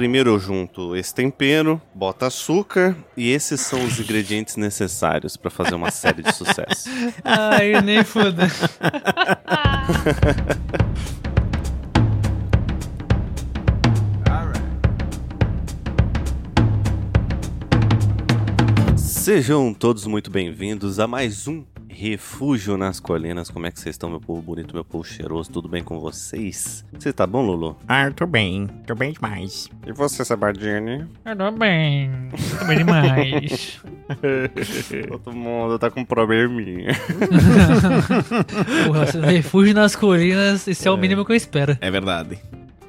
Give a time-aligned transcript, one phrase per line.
[0.00, 5.74] Primeiro eu junto esse tempero, bota açúcar e esses são os ingredientes necessários pra fazer
[5.74, 6.88] uma série de sucesso.
[7.22, 8.48] Ai, nem foda.
[18.96, 21.62] Sejam todos muito bem-vindos a mais um
[22.00, 23.50] Refúgio nas Colinas.
[23.50, 25.50] Como é que vocês estão, meu povo bonito, meu povo cheiroso?
[25.50, 26.82] Tudo bem com vocês?
[26.98, 27.76] Você tá bom, Lulu?
[27.86, 28.68] Ah, tô bem.
[28.86, 29.68] Tô bem demais.
[29.86, 31.06] E você, Sabardini?
[31.26, 32.10] Eu tô bem.
[32.58, 33.82] Tô bem demais.
[35.10, 36.92] Todo mundo tá com probleminha.
[38.86, 41.76] Porra, refúgio nas colinas, esse é o mínimo que eu espero.
[41.82, 42.38] É verdade.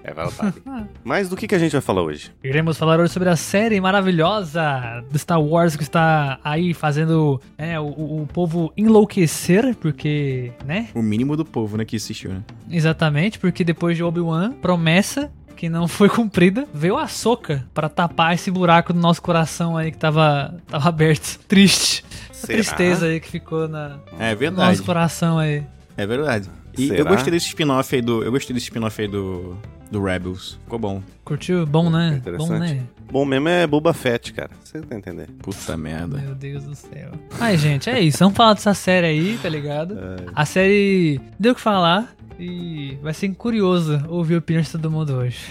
[0.04, 0.62] É verdade.
[1.04, 2.32] Mas do que, que a gente vai falar hoje?
[2.44, 7.80] Iremos falar hoje sobre a série maravilhosa do Star Wars que está aí fazendo é,
[7.80, 7.86] o,
[8.22, 10.90] o povo enlouquecer, porque, né?
[10.94, 12.42] O mínimo do povo, né, que assistiu, né?
[12.70, 18.34] Exatamente, porque depois de Obi-Wan, promessa que não foi cumprida, veio a soca para tapar
[18.34, 21.40] esse buraco do nosso coração aí que tava, tava aberto.
[21.48, 22.04] Triste.
[22.30, 22.54] A Será?
[22.58, 24.70] tristeza aí que ficou na, É no verdade.
[24.72, 25.64] nosso coração aí.
[25.96, 26.50] É verdade.
[26.78, 27.00] E Será?
[27.00, 28.24] eu gostei desse spin-off aí do.
[28.24, 29.58] Eu gostei desse spin-off aí do.
[29.92, 30.58] Do Rebels.
[30.64, 31.04] Ficou bom.
[31.26, 31.66] Curtiu?
[31.66, 32.12] Bom, né?
[32.12, 32.60] Bom, Interessante.
[32.76, 32.84] né?
[33.12, 34.50] Bom mesmo é Boba Fett, cara.
[34.64, 35.34] Você tá entendendo?
[35.40, 36.18] Puta merda.
[36.18, 37.12] Meu Deus do céu.
[37.42, 38.20] Ai, gente, é isso.
[38.20, 39.98] Vamos falar dessa série aí, tá ligado?
[40.34, 44.90] A série deu o que falar e vai ser curioso ouvir a opinião de todo
[44.90, 45.42] mundo hoje.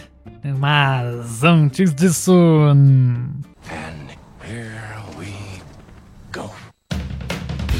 [0.58, 2.32] Mas antes disso.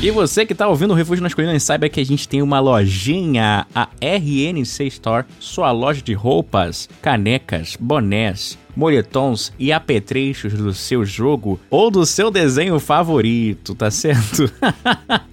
[0.03, 2.59] E você que tá ouvindo o Refúgio nas Colinas, saiba que a gente tem uma
[2.59, 11.05] lojinha, a RNC Store, sua loja de roupas, canecas, bonés, moletons e apetrechos do seu
[11.05, 14.51] jogo ou do seu desenho favorito, tá certo?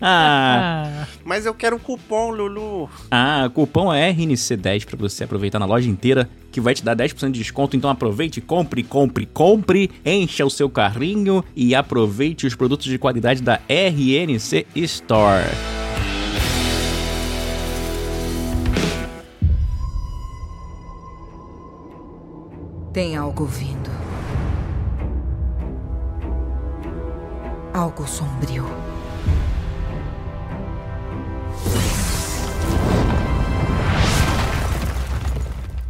[1.24, 2.90] Mas eu quero um cupom, Lulu.
[3.12, 7.32] Ah, cupom é RNC10 pra você aproveitar na loja inteira, que vai te dar 10%
[7.32, 7.76] de desconto.
[7.76, 13.42] Então aproveite, compre, compre, compre, encha o seu carrinho e aproveite os produtos de qualidade
[13.42, 15.87] da RNC Store.
[22.98, 23.92] Tem algo vindo.
[27.72, 28.66] Algo sombrio.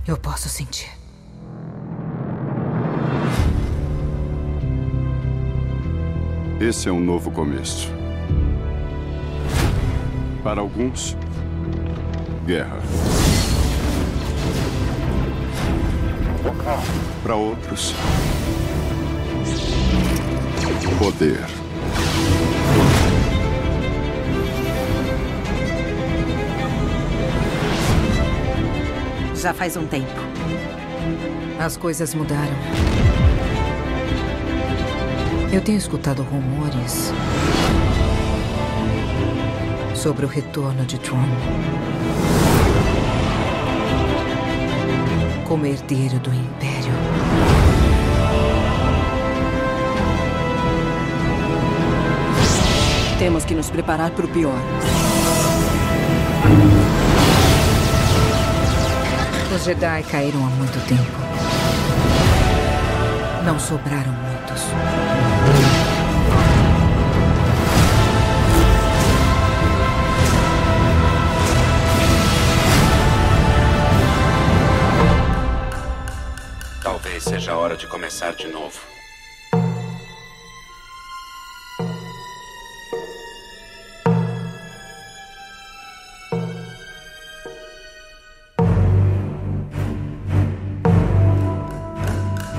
[0.06, 0.90] Eu posso sentir.
[6.60, 7.90] Esse é um novo começo.
[10.44, 11.16] Para alguns,
[12.46, 12.82] guerra.
[17.24, 17.94] Para outros,
[20.98, 21.46] poder.
[29.36, 30.08] Já faz um tempo.
[31.60, 32.56] As coisas mudaram.
[35.54, 37.12] Eu tenho escutado rumores
[39.96, 41.18] sobre o retorno de Tron.
[45.48, 46.92] Como herdeiro do Império.
[53.18, 54.60] Temos que nos preparar para o pior.
[59.56, 61.18] Os Jedi caíram há muito tempo.
[63.46, 65.87] Não sobraram muitos.
[77.38, 78.82] Seja a hora de começar de novo.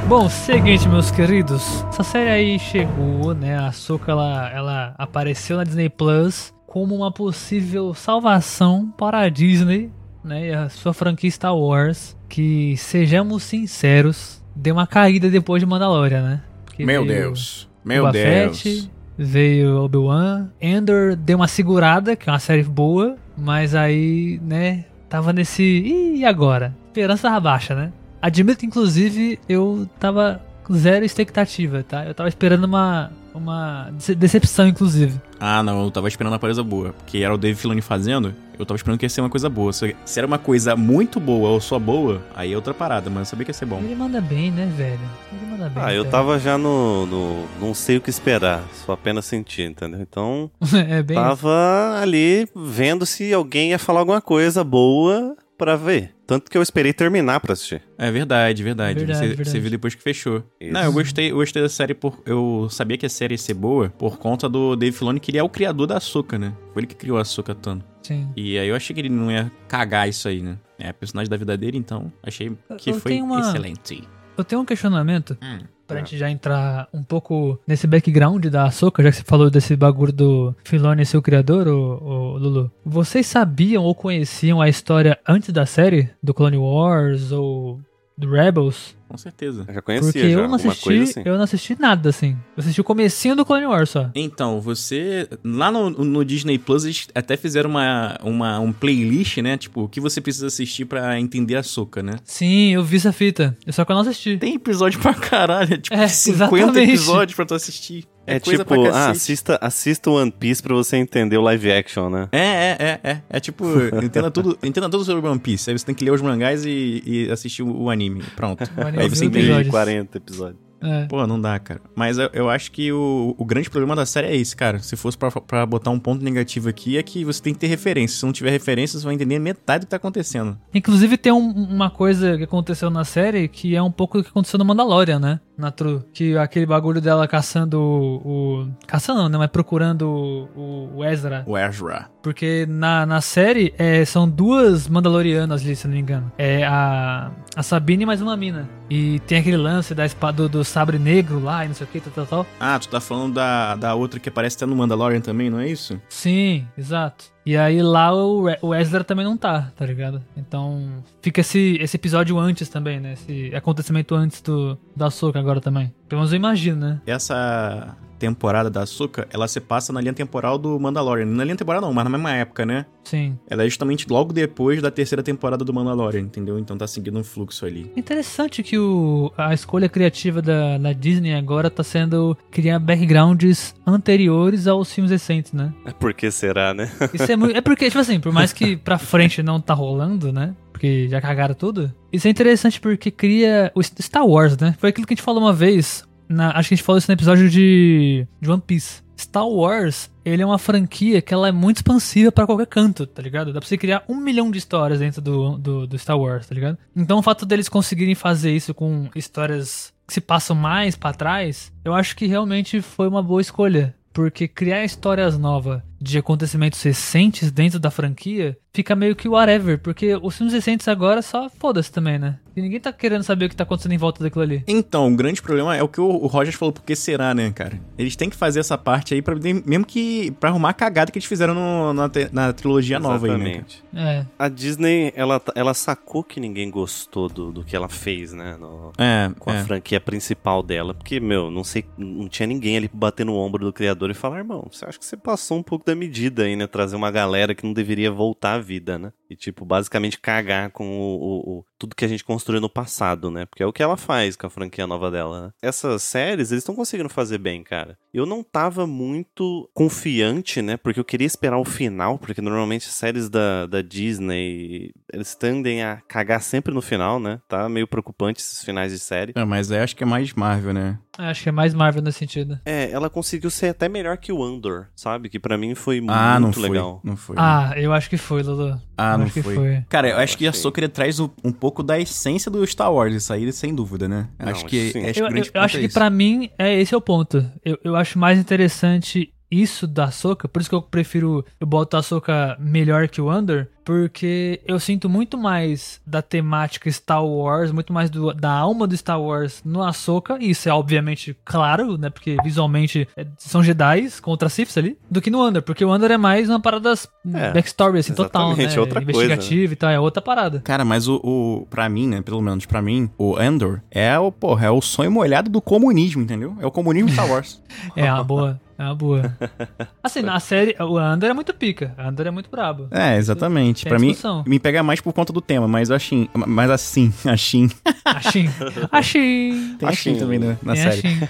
[0.06, 1.84] Bom, seguinte, meus queridos.
[1.88, 3.58] Essa série aí chegou, né?
[3.58, 9.90] A Soka ela, ela apareceu na Disney Plus como uma possível salvação para a Disney,
[10.22, 10.46] né?
[10.46, 12.16] E a sua franquia Star Wars.
[12.28, 16.40] Que, sejamos sinceros, deu uma caída depois de Mandalorian, né?
[16.66, 17.68] Porque Meu Deus.
[17.84, 18.60] Meu Boba Deus.
[18.62, 20.48] Fett, veio Obi-Wan.
[20.60, 25.62] Endor deu uma segurada, que é uma série boa, mas aí, né, tava nesse.
[25.62, 26.74] Ih, e agora?
[26.88, 27.92] Esperança tava baixa, né?
[28.20, 32.04] Admito que, inclusive, eu tava com zero expectativa, tá?
[32.04, 35.20] Eu tava esperando uma, uma dece- decepção, inclusive.
[35.40, 36.92] Ah, não, eu tava esperando uma coisa boa.
[36.92, 39.72] Porque era o Dave Filoni fazendo, eu tava esperando que ia ser uma coisa boa.
[39.72, 43.20] Se se era uma coisa muito boa ou só boa, aí é outra parada, mas
[43.20, 43.78] eu sabia que ia ser bom.
[43.78, 45.00] Ele manda bem, né, velho?
[45.32, 45.82] Ele manda bem.
[45.82, 46.10] Ah, eu velho.
[46.10, 47.46] tava já no, no.
[47.60, 50.00] Não sei o que esperar, só apenas sentir, entendeu?
[50.00, 50.50] Então,
[50.88, 51.16] é bem.
[51.16, 56.14] tava ali vendo se alguém ia falar alguma coisa boa pra ver.
[56.26, 57.82] Tanto que eu esperei terminar pra assistir.
[57.96, 58.98] É verdade, verdade.
[58.98, 59.50] Verdade, você, verdade.
[59.50, 60.44] você viu depois que fechou.
[60.60, 60.72] Isso.
[60.72, 62.22] Não, eu gostei, eu gostei da série por.
[62.24, 65.38] Eu sabia que a série ia ser boa por conta do Dave Filoni, que ele
[65.38, 66.52] é o criador da Açúcar, né?
[66.72, 67.82] Foi ele que criou a Açúcar Tano.
[68.08, 68.28] Sim.
[68.36, 70.56] E aí eu achei que ele não ia cagar isso aí, né?
[70.78, 74.02] É a personagem da vida dele, então achei que Eu foi uma- excelente.
[74.36, 75.36] Eu tenho um questionamento.
[75.42, 75.58] Hum.
[75.86, 76.00] Pra Ah.
[76.00, 80.12] gente já entrar um pouco nesse background da Ahsoka, já que você falou desse bagulho
[80.12, 82.70] do Filoni ser o criador, ô, ô, Lulu.
[82.84, 86.10] Vocês sabiam ou conheciam a história antes da série?
[86.22, 87.80] Do Clone Wars ou
[88.16, 88.96] do Rebels?
[89.08, 89.64] Com certeza.
[89.66, 91.22] Eu já conhecia Porque já, eu não assisti, coisa assim.
[91.24, 92.32] eu não assisti nada, assim.
[92.56, 94.10] Eu assisti o comecinho do Clone Wars só.
[94.14, 95.26] Então, você.
[95.42, 99.56] Lá no, no Disney Plus, eles até fizeram uma, uma, um playlist, né?
[99.56, 102.16] Tipo, o que você precisa assistir pra entender a Soca, né?
[102.24, 103.56] Sim, eu vi essa fita.
[103.70, 104.36] Só que eu não assisti.
[104.36, 106.88] Tem episódio pra caralho, é tipo É, 50 exatamente.
[106.90, 108.04] episódios pra tu assistir.
[108.36, 112.08] É, coisa tipo, pra ah, assista, assista One Piece pra você entender o live action,
[112.10, 112.28] né?
[112.32, 113.22] É, é, é, é.
[113.30, 113.64] É tipo,
[114.02, 115.70] entenda tudo, entenda tudo sobre One Piece.
[115.70, 118.22] Aí você tem que ler os mangás e, e assistir o, o anime.
[118.36, 118.62] Pronto.
[118.76, 119.46] O anime Aí viu você entende.
[119.46, 119.70] episódios.
[119.70, 120.68] 40 episódios.
[120.80, 121.06] É.
[121.06, 121.80] Pô, não dá, cara.
[121.96, 124.78] Mas eu, eu acho que o, o grande problema da série é esse, cara.
[124.78, 127.66] Se fosse pra, pra botar um ponto negativo aqui, é que você tem que ter
[127.66, 128.16] referência.
[128.20, 130.56] Se não tiver referência, você vai entender metade do que tá acontecendo.
[130.72, 134.30] Inclusive tem um- uma coisa que aconteceu na série que é um pouco do que
[134.30, 135.40] aconteceu no Mandalorian, né?
[135.58, 136.02] Na True.
[136.14, 138.62] Que aquele bagulho dela caçando o.
[138.64, 139.36] o- caçando não, né?
[139.38, 140.08] Mas procurando
[140.56, 141.42] o, o Ezra.
[141.46, 142.06] O Ezra.
[142.22, 146.30] Porque na, na série é, são duas Mandalorianas ali, se não me engano.
[146.38, 148.68] É a, a Sabine e mais uma mina.
[148.88, 151.90] E tem aquele lance da espada do, do sabre negro lá e não sei o
[151.90, 152.46] que, tal, tal, tal.
[152.60, 155.68] Ah, tu tá falando da, da outra que aparece até no Mandalorian também, não é
[155.68, 156.00] isso?
[156.08, 157.24] Sim, exato.
[157.48, 160.22] E aí lá o, o Ezra também não tá, tá ligado?
[160.36, 163.14] Então fica esse, esse episódio antes também, né?
[163.14, 165.90] Esse acontecimento antes do, do Ahsoka agora também.
[166.06, 167.00] Pelo menos eu imagino, né?
[167.06, 171.26] Essa temporada da Ahsoka, ela se passa na linha temporal do Mandalorian.
[171.26, 172.86] Na linha temporal não, mas na mesma época, né?
[173.04, 173.38] Sim.
[173.48, 176.58] Ela é justamente logo depois da terceira temporada do Mandalorian, entendeu?
[176.58, 177.90] Então tá seguindo um fluxo ali.
[177.96, 184.66] Interessante que o, a escolha criativa da, da Disney agora tá sendo criar backgrounds anteriores
[184.66, 185.72] aos filmes recentes, né?
[185.86, 186.90] É Por que será, né?
[187.14, 187.56] Isso é muito.
[187.56, 190.54] É porque, tipo assim, por mais que pra frente não tá rolando, né?
[190.72, 191.92] Porque já cagaram tudo.
[192.12, 194.76] Isso é interessante porque cria o Star Wars, né?
[194.78, 196.04] Foi aquilo que a gente falou uma vez.
[196.28, 199.02] Na- acho que a gente falou isso no episódio de, de One Piece.
[199.18, 203.20] Star Wars, ele é uma franquia que ela é muito expansiva pra qualquer canto, tá
[203.20, 203.52] ligado?
[203.52, 206.54] Dá pra você criar um milhão de histórias dentro do, do, do Star Wars, tá
[206.54, 206.78] ligado?
[206.94, 211.72] Então o fato deles conseguirem fazer isso com histórias que se passam mais pra trás,
[211.84, 213.94] eu acho que realmente foi uma boa escolha.
[214.12, 219.78] Porque criar histórias novas de acontecimentos recentes dentro da franquia fica meio que whatever.
[219.78, 222.38] Porque os filmes recentes agora só foda-se também, né?
[222.54, 224.64] E ninguém tá querendo saber o que tá acontecendo em volta daquilo ali.
[224.66, 227.80] Então, o grande problema é o que o Rogers falou, por que será, né, cara?
[227.96, 231.18] Eles têm que fazer essa parte aí, pra, mesmo que pra arrumar a cagada que
[231.18, 233.38] eles fizeram no- na, na trilogia nova aí, né?
[233.50, 233.84] Exatamente.
[233.94, 234.26] É.
[234.36, 238.56] A Disney, ela, ela sacou que ninguém gostou do, do que ela fez, né?
[238.58, 239.64] no- É, com a é.
[239.64, 240.94] franquia principal dela.
[240.94, 244.14] Porque, meu, não sei, não tinha ninguém ali pra bater no ombro do criador e
[244.14, 246.66] falar, irmão, você acha que você passou um pouco da medida aí, né?
[246.66, 249.12] Trazer uma galera que não deveria voltar à vida, né?
[249.30, 253.30] E, tipo, basicamente cagar com o, o- o- tudo que a gente construiu no passado,
[253.30, 253.44] né?
[253.46, 255.50] Porque é o que ela faz com a franquia nova dela, né?
[255.62, 257.96] Essas séries, eles estão conseguindo fazer bem, cara.
[258.12, 260.76] Eu não tava muito confiante, né?
[260.76, 265.98] Porque eu queria esperar o final, porque normalmente séries da, da Disney, eles tendem a
[266.08, 267.40] cagar sempre no final, né?
[267.48, 269.32] Tá meio preocupante esses finais de série.
[269.36, 270.98] É, mas eu acho que é mais Marvel, né?
[271.18, 272.60] Acho que é mais Marvel nesse sentido.
[272.64, 275.28] É, ela conseguiu ser até melhor que o Andor, sabe?
[275.28, 276.68] Que pra mim foi Ah, não muito foi.
[276.68, 277.00] legal.
[277.02, 277.34] Não foi.
[277.38, 278.80] Ah, eu acho que foi, Lulu.
[278.96, 279.54] Ah, não acho que foi.
[279.54, 279.84] foi.
[279.88, 282.92] Cara, eu Eu acho que a ele traz o- um pouco da essência do Star
[282.92, 284.28] Wars, isso aí, sem dúvida, né?
[284.38, 285.04] Não, acho que, sim.
[285.04, 287.44] acho que Eu, eu ponto acho é que pra mim, é esse é o ponto.
[287.64, 291.96] Eu, eu acho mais interessante isso da Soca, por isso que eu prefiro, eu boto
[291.96, 297.72] a Soca melhor que o Under, porque eu sinto muito mais da temática Star Wars,
[297.72, 301.96] muito mais do- da alma do Star Wars no Ahsoka, e isso é obviamente claro,
[301.96, 305.94] né, porque visualmente é, são Jedi contra Siths ali, do que no Under, porque o
[305.94, 306.92] Under é mais uma parada
[307.34, 310.60] É, backstory, assim, total, né, é outra coisa, investigativa e tal, é outra parada.
[310.60, 311.66] Cara, mas o, o.
[311.70, 312.20] Pra mim, né?
[312.20, 316.22] Pelo menos pra mim, o Andor é o, porra, é o sonho molhado do comunismo,
[316.22, 316.54] entendeu?
[316.60, 317.62] É o comunismo Star Wars.
[317.96, 319.36] É uma boa, é uma boa.
[320.02, 322.86] Assim, na série, o Under é muito pica, o Under é muito brabo.
[322.90, 323.82] É, exatamente.
[323.84, 324.16] Tem Pra mim,
[324.46, 327.68] me pega mais por conta do tema, mas assim, mas assim, assim.
[328.04, 328.48] Achim.
[328.92, 329.76] Achim.
[329.78, 330.18] Tem assim Assim.
[330.18, 331.00] também na, na Tem série.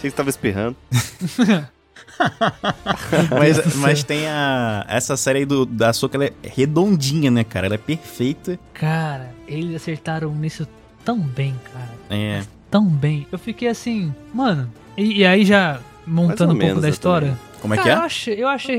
[0.00, 0.76] Achei que você tava espirrando.
[3.38, 4.84] Mas, mas tem a.
[4.88, 7.66] Essa série aí do, da Soca, ela é redondinha, né, cara?
[7.66, 8.58] Ela é perfeita.
[8.74, 10.66] Cara, eles acertaram nisso
[11.04, 11.90] tão bem, cara.
[12.10, 12.42] É.
[12.70, 13.26] Tão bem.
[13.30, 14.70] Eu fiquei assim, mano.
[14.96, 17.28] E, e aí já montando um pouco da eu história.
[17.28, 17.50] também.
[17.60, 18.06] Como é que Cara, Eu é?
[18.06, 18.76] achei, eu achei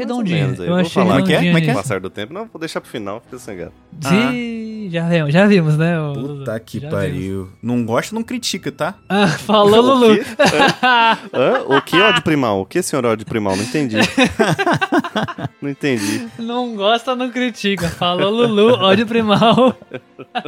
[0.64, 0.68] aí.
[0.68, 1.20] Eu Vou achei falar.
[1.20, 1.46] Como é que é?
[1.46, 1.74] Como é que é?
[1.74, 3.74] Passar do tempo, não, vou deixar pro final, fica sem gato.
[3.92, 4.10] De...
[4.90, 6.00] já vimos, já vimos, né?
[6.00, 6.14] o?
[6.14, 7.50] Puta que Já pariu.
[7.62, 8.96] Não gosta, não critica, tá?
[9.10, 10.20] Ah, falou, O Lulu.
[11.68, 12.62] O que ódio primal?
[12.62, 13.56] O que, senhor ódio primal?
[13.56, 13.98] Não entendi.
[15.62, 16.28] não entendi.
[16.40, 17.90] não gosta, não critica.
[17.90, 19.76] Falou, Lulu, ódio primal.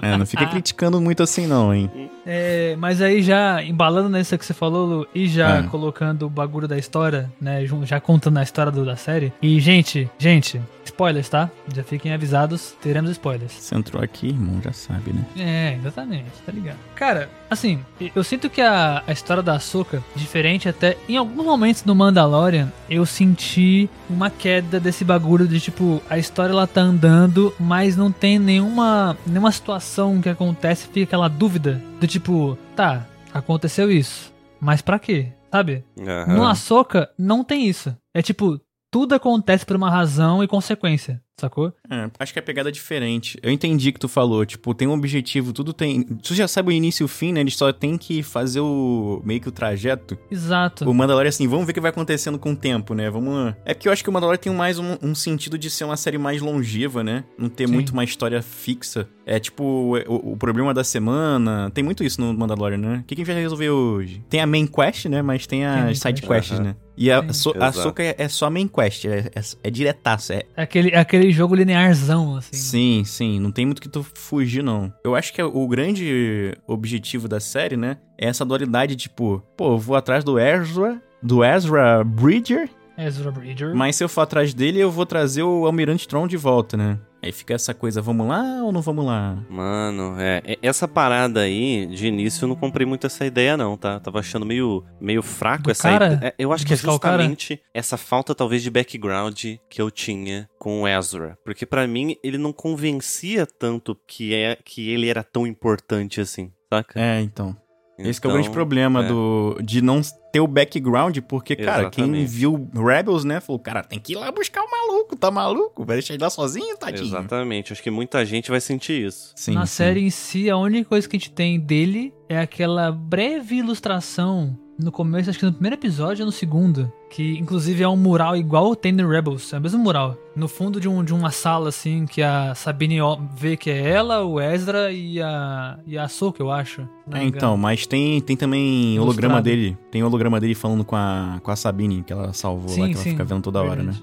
[0.01, 1.89] É, não fica criticando muito assim não, hein?
[2.25, 5.63] É, mas aí já embalando nessa que você falou, Lu, e já É.
[5.63, 7.65] colocando o bagulho da história, né?
[7.83, 9.33] Já contando a história do- da série.
[9.41, 11.49] E, gente, gente, spoilers, tá?
[11.73, 13.51] Já fiquem avisados, teremos spoilers.
[13.51, 15.25] Você entrou aqui, irmão, já sabe, né?
[15.37, 16.77] É, exatamente, tá ligado?
[16.95, 17.83] Cara, assim,
[18.15, 22.71] eu sinto que a, a história da Ahsoka, diferente até, em alguns momentos do Mandalorian,
[22.89, 28.11] eu senti uma queda desse bagulho de tipo, a história ela tá andando, mas não
[28.11, 34.81] tem nenhuma, nenhuma situação que acontece, fica aquela dúvida do tipo, tá, aconteceu isso, mas
[34.81, 35.31] pra quê?
[35.51, 35.83] Sabe?
[35.99, 36.33] Aham.
[36.35, 37.95] No Ahsoka não tem isso.
[38.11, 38.59] É tipo,
[38.93, 41.73] tudo acontece por uma razão e consequência, sacou?
[41.89, 43.37] É, acho que a pegada é diferente.
[43.41, 44.45] Eu entendi o que tu falou.
[44.45, 46.03] Tipo, tem um objetivo, tudo tem.
[46.03, 47.39] Tu já sabe o início e o fim, né?
[47.41, 49.21] Eles só tem que fazer o.
[49.25, 50.17] meio que o trajeto.
[50.31, 50.89] Exato.
[50.89, 53.09] O Mandalorian, assim, vamos ver o que vai acontecendo com o tempo, né?
[53.09, 53.53] Vamos.
[53.65, 55.97] É porque eu acho que o Mandalorian tem mais um, um sentido de ser uma
[55.97, 57.23] série mais longeva, né?
[57.37, 57.73] Não ter Sim.
[57.73, 59.07] muito uma história fixa.
[59.25, 61.71] É tipo o, o- problema da semana.
[61.73, 62.97] Tem muito isso no Mandalorian, né?
[62.97, 64.23] O que, que a gente vai resolver hoje?
[64.29, 65.21] Tem a main quest, né?
[65.21, 66.29] Mas tem as side quest.
[66.49, 66.63] quests, Aham.
[66.63, 66.75] né?
[66.95, 67.67] E a, so, a.
[67.67, 69.05] Ahsoka é, é só main quest.
[69.05, 70.33] É, é, é diretaço.
[70.33, 72.55] É, É aquele, é aquele jogo linearzão, assim.
[72.55, 74.93] Sim, sim, não tem muito que tu fugir, não.
[75.03, 79.95] Eu acho que o grande objetivo da série, né, é essa dualidade, tipo, pô, vou
[79.95, 83.73] atrás do Ezra, do Ezra Bridger, Ezra Bridger.
[83.75, 86.99] mas se eu for atrás dele, eu vou trazer o Almirante Tron de volta, né?
[87.21, 89.37] Aí fica essa coisa, vamos lá ou não vamos lá?
[89.49, 93.77] Mano, é, é- essa parada aí, de início eu não comprei muito essa ideia não,
[93.77, 93.97] tá?
[93.97, 96.05] Tava achando meio, meio fraco Do essa cara?
[96.13, 96.27] ideia.
[96.27, 99.37] É, Eu acho que é justamente essa falta talvez de background
[99.69, 104.57] que eu tinha com o Ezra, porque pra mim ele não convencia tanto que é
[104.63, 106.99] que ele era tão importante assim, saca?
[106.99, 107.55] É, então.
[107.97, 109.07] Esse que é o grande Então, problema é.
[109.07, 112.25] do de não ter o background, porque, cara, quem Exatamente.
[112.27, 115.85] viu Rebels, né, falou, cara, tem que ir lá buscar o maluco, tá maluco?
[115.85, 117.05] Vai deixar ele lá sozinho, tadinho?
[117.05, 119.31] Exatamente, acho que muita gente vai sentir isso.
[119.35, 119.75] Sim, Na sim.
[119.75, 124.57] série em si, a única coisa que a gente tem dele é aquela breve ilustração
[124.77, 128.35] no começo, acho que no primeiro episódio ou no segundo, que inclusive é um mural
[128.35, 130.17] igual tem no Rebels, é o mesmo mural.
[130.35, 132.97] No fundo de, um, de uma sala, assim, que a Sabine
[133.35, 136.87] vê que é ela, o Ezra e a, e a Ahsoka, eu acho.
[137.11, 139.43] É, então, mas tem, tem também holograma Ilustrado.
[139.43, 139.77] dele.
[139.91, 142.93] Tem holograma dele falando com a, com a Sabine, que ela salvou lá, Sim, que
[142.93, 143.93] ela sim, fica vendo toda hora, né?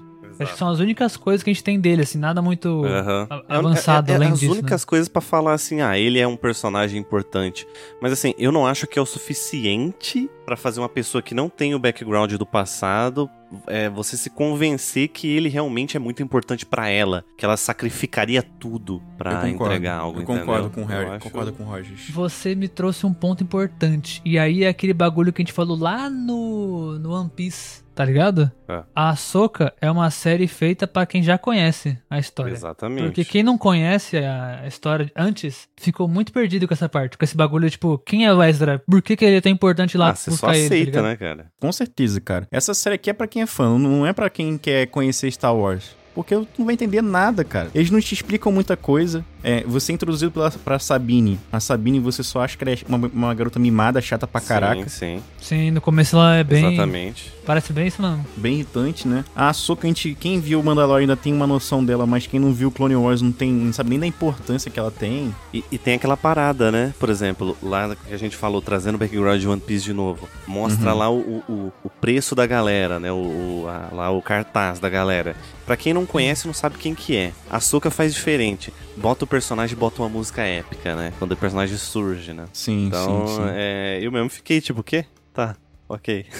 [0.43, 3.57] Acho que são as únicas coisas que a gente tem dele, assim, nada muito a-
[3.57, 4.51] avançado É- é- é além as disso.
[4.53, 7.67] únicas coisas pra falar assim, ah, ele é um personagem importante.
[8.01, 11.49] Mas assim, eu não acho que é o suficiente pra fazer uma pessoa que não
[11.49, 13.29] tem o background do passado,
[13.67, 18.41] é, você se convencer que ele realmente é muito importante pra ela, que ela sacrificaria
[18.41, 20.19] tudo pra entregar algo.
[20.21, 20.69] Eu concordo entendeu?
[20.71, 22.09] com o Harry, Eu acho- concordo com o Rogers.
[22.09, 24.21] Você me trouxe um ponto importante.
[24.23, 28.05] E aí é aquele bagulho que a gente falou lá no, no One Piece, tá
[28.05, 28.51] ligado?
[28.67, 28.83] É.
[28.95, 32.53] A Ahsoka é uma série feita pra quem já conhece a história.
[32.53, 33.05] Exatamente.
[33.05, 37.17] Porque quem não conhece a história antes ficou muito perdido com essa parte.
[37.17, 38.81] Com esse bagulho, tipo, quem é o Ezra?
[38.89, 40.61] Por que, que ele é tão importante lá ah, você só buscar ele?
[40.61, 41.03] tá aceita, ligado?
[41.03, 41.51] né, cara?
[41.59, 42.47] Com certeza, cara.
[42.51, 45.55] Essa série aqui é pra quem é fã, não é pra quem quer conhecer Star
[45.55, 45.95] Wars.
[46.13, 47.69] Porque tu não vai entender nada, cara.
[47.73, 49.25] Eles não te explicam muita coisa.
[49.43, 51.39] É, você é introduzido pela, pra Sabine.
[51.51, 54.83] A Sabine você só acha que ela é uma, uma garota mimada, chata pra caraca.
[54.89, 55.23] Sim, sim.
[55.41, 56.65] Sim, no começo ela é bem.
[56.67, 57.31] Exatamente.
[57.45, 58.25] Parece bem isso mesmo.
[58.37, 59.25] Bem irritante, né?
[59.35, 62.39] A Ahsoka, a gente, quem viu o Mandalorian ainda tem uma noção dela, mas quem
[62.39, 65.33] não viu o Clone Wars não, tem, não sabe nem da importância que ela tem.
[65.53, 66.93] E, e tem aquela parada, né?
[66.99, 70.29] Por exemplo, lá que a gente falou, trazendo o background de One Piece de novo.
[70.47, 70.97] Mostra Uhum.
[70.97, 71.19] lá o,
[71.49, 73.11] o, o preço da galera, né?
[73.11, 75.35] O, o- a- lá o cartaz da galera.
[75.65, 77.31] Pra quem não conhece, não sabe quem que é.
[77.49, 78.71] A Soka faz diferente.
[78.97, 81.13] Bota o personagem e bota uma música épica, né?
[81.17, 82.45] Quando o personagem surge, né?
[82.53, 83.41] Sim, Então, sim, sim.
[83.55, 85.05] É, eu mesmo fiquei tipo, o quê?
[85.33, 85.55] Tá,
[85.87, 86.25] ok.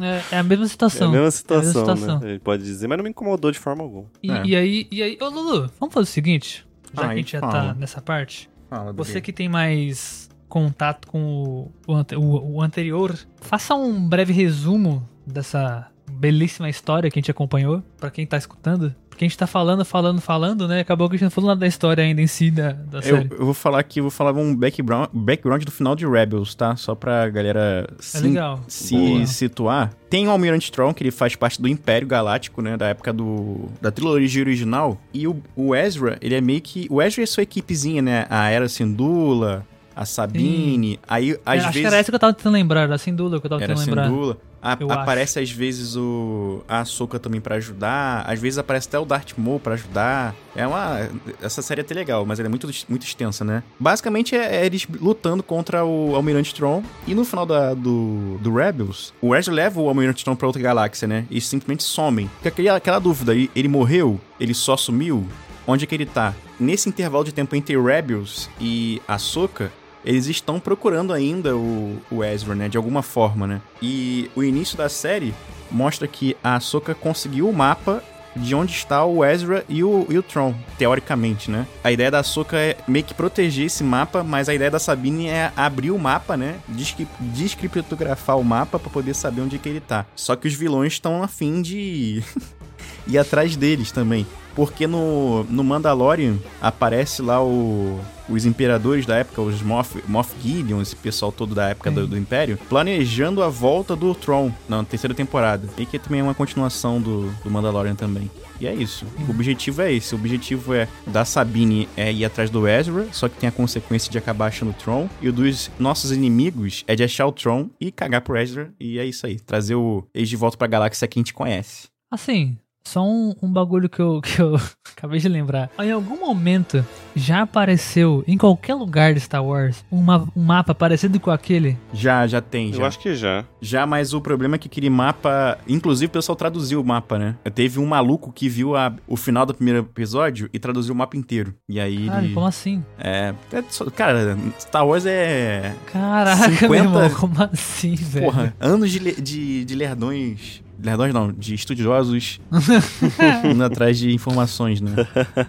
[0.00, 1.08] É, é a mesma É situação.
[1.08, 2.18] a mesma situação, situação.
[2.20, 2.30] né?
[2.30, 4.06] Ele pode dizer, mas não me incomodou de forma alguma.
[4.22, 4.44] E, É.
[4.44, 7.32] e aí, e aí, ô Lulu, vamos fazer o seguinte, já que a Ai, gente
[7.32, 7.52] já fala.
[7.52, 8.50] tá nessa parte.
[8.68, 14.32] Fala, Você que tem mais contato com o, o, o- o anterior, faça um breve
[14.32, 18.94] resumo dessa belíssima história que a gente acompanhou, pra quem tá escutando.
[19.14, 20.80] Porque a gente tá falando, falando, falando, né?
[20.80, 23.02] Acabou que a gente não falou nada da história ainda em si da, da Eu,
[23.02, 23.28] série.
[23.30, 26.74] eu vou falar aqui, vou falar um background, background do final de Rebels, tá?
[26.74, 28.60] Só pra galera se, É legal.
[28.66, 29.26] se Boa.
[29.26, 29.92] situar.
[30.10, 32.76] Tem o Almirante Tron, que ele faz parte do Império Galáctico, né?
[32.76, 34.98] Da época do da trilogia original.
[35.12, 36.88] E o, o Ezra, ele é meio que...
[36.90, 38.26] O Ezra é sua equipezinha, né?
[38.28, 40.98] A Era Syndulla, a Sabine...
[41.06, 41.80] Aí, às É, acho vezes...
[41.82, 43.74] que era essa que eu tava tentando lembrar, era a Sindula que eu tava Era
[43.74, 44.08] tentando lembrar.
[44.08, 44.36] Syndulla.
[44.64, 49.04] A- aparece às vezes o a Ahsoka também pra ajudar, às vezes aparece até o
[49.04, 50.34] Darth Maul pra ajudar.
[50.56, 51.08] É uma
[51.42, 53.62] essa série é até legal, mas ela é muito muito extensa, né?
[53.78, 58.54] Basicamente é, é eles lutando contra o Almirante Tron e no final da- do, do
[58.54, 61.26] Rebels, o Ezra leva o Almirante Tron pra outra galáxia, né?
[61.30, 62.30] E simplesmente somem.
[62.38, 64.20] Fica aquela, aquela dúvida, ele, ele morreu?
[64.40, 65.26] Ele só sumiu?
[65.66, 66.34] Onde é que ele tá?
[66.60, 69.72] Nesse intervalo de tempo entre Rebels e Ahsoka,
[70.04, 72.68] eles estão procurando ainda o, o Ezra, né?
[72.68, 73.60] De alguma forma, né?
[73.80, 75.34] E o início da série
[75.70, 78.02] mostra que a Ahsoka conseguiu o mapa
[78.36, 81.66] de onde está o Ezra e o, e o Tron, teoricamente, né?
[81.84, 85.28] A ideia da Ahsoka é meio que proteger esse mapa, mas a ideia da Sabine
[85.28, 86.56] é abrir o mapa, né?
[86.66, 90.04] Descri- Descriptografar o mapa pra poder saber onde é que ele tá.
[90.16, 92.24] Só que os vilões estão a fim de
[93.06, 94.26] ir atrás deles também.
[94.54, 100.80] Porque no, no Mandalorian aparece lá o, os imperadores da época, os Moff, Moff Gideon,
[100.80, 105.14] esse pessoal todo da época do, do Império, planejando a volta do Tron na terceira
[105.14, 105.68] temporada.
[105.76, 108.30] E que também é uma continuação do, do Mandalorian também.
[108.60, 109.04] E é isso.
[109.26, 110.14] O objetivo é esse.
[110.14, 114.10] O objetivo é da Sabine é ir atrás do Ezra, só que tem a consequência
[114.10, 115.08] de acabar achando o Tron.
[115.20, 118.72] E o dos nossos inimigos é de achar o Tron e cagar pro Ezra.
[118.78, 119.38] E é isso aí.
[119.40, 121.88] Trazer o eles de volta pra galáxia que a gente conhece.
[122.10, 122.56] Assim,
[122.86, 124.56] só um, um bagulho que eu, que eu
[124.96, 125.70] acabei de lembrar.
[125.78, 126.84] Em algum momento
[127.16, 131.76] já apareceu em qualquer lugar de Star Wars um, ma- um mapa parecido com aquele.
[131.92, 132.86] Já, já tem, Eu já.
[132.86, 133.44] acho que já.
[133.60, 135.58] Já, mas o problema é que aquele mapa.
[135.66, 137.36] Inclusive, o pessoal traduziu o mapa, né?
[137.54, 141.16] Teve um maluco que viu a- o final do primeiro episódio e traduziu o mapa
[141.16, 141.54] inteiro.
[141.68, 142.34] E aí Cara, ele.
[142.34, 142.84] como assim?
[142.98, 145.74] É, é só- Cara, Star Wars é.
[145.92, 148.26] Caraca, 50 meu irmão, como assim, velho?
[148.26, 150.62] Porra, anos de, de, de lerdões.
[150.84, 152.38] Lerdões não, de estudiosos
[153.50, 154.92] indo atrás de informações, né?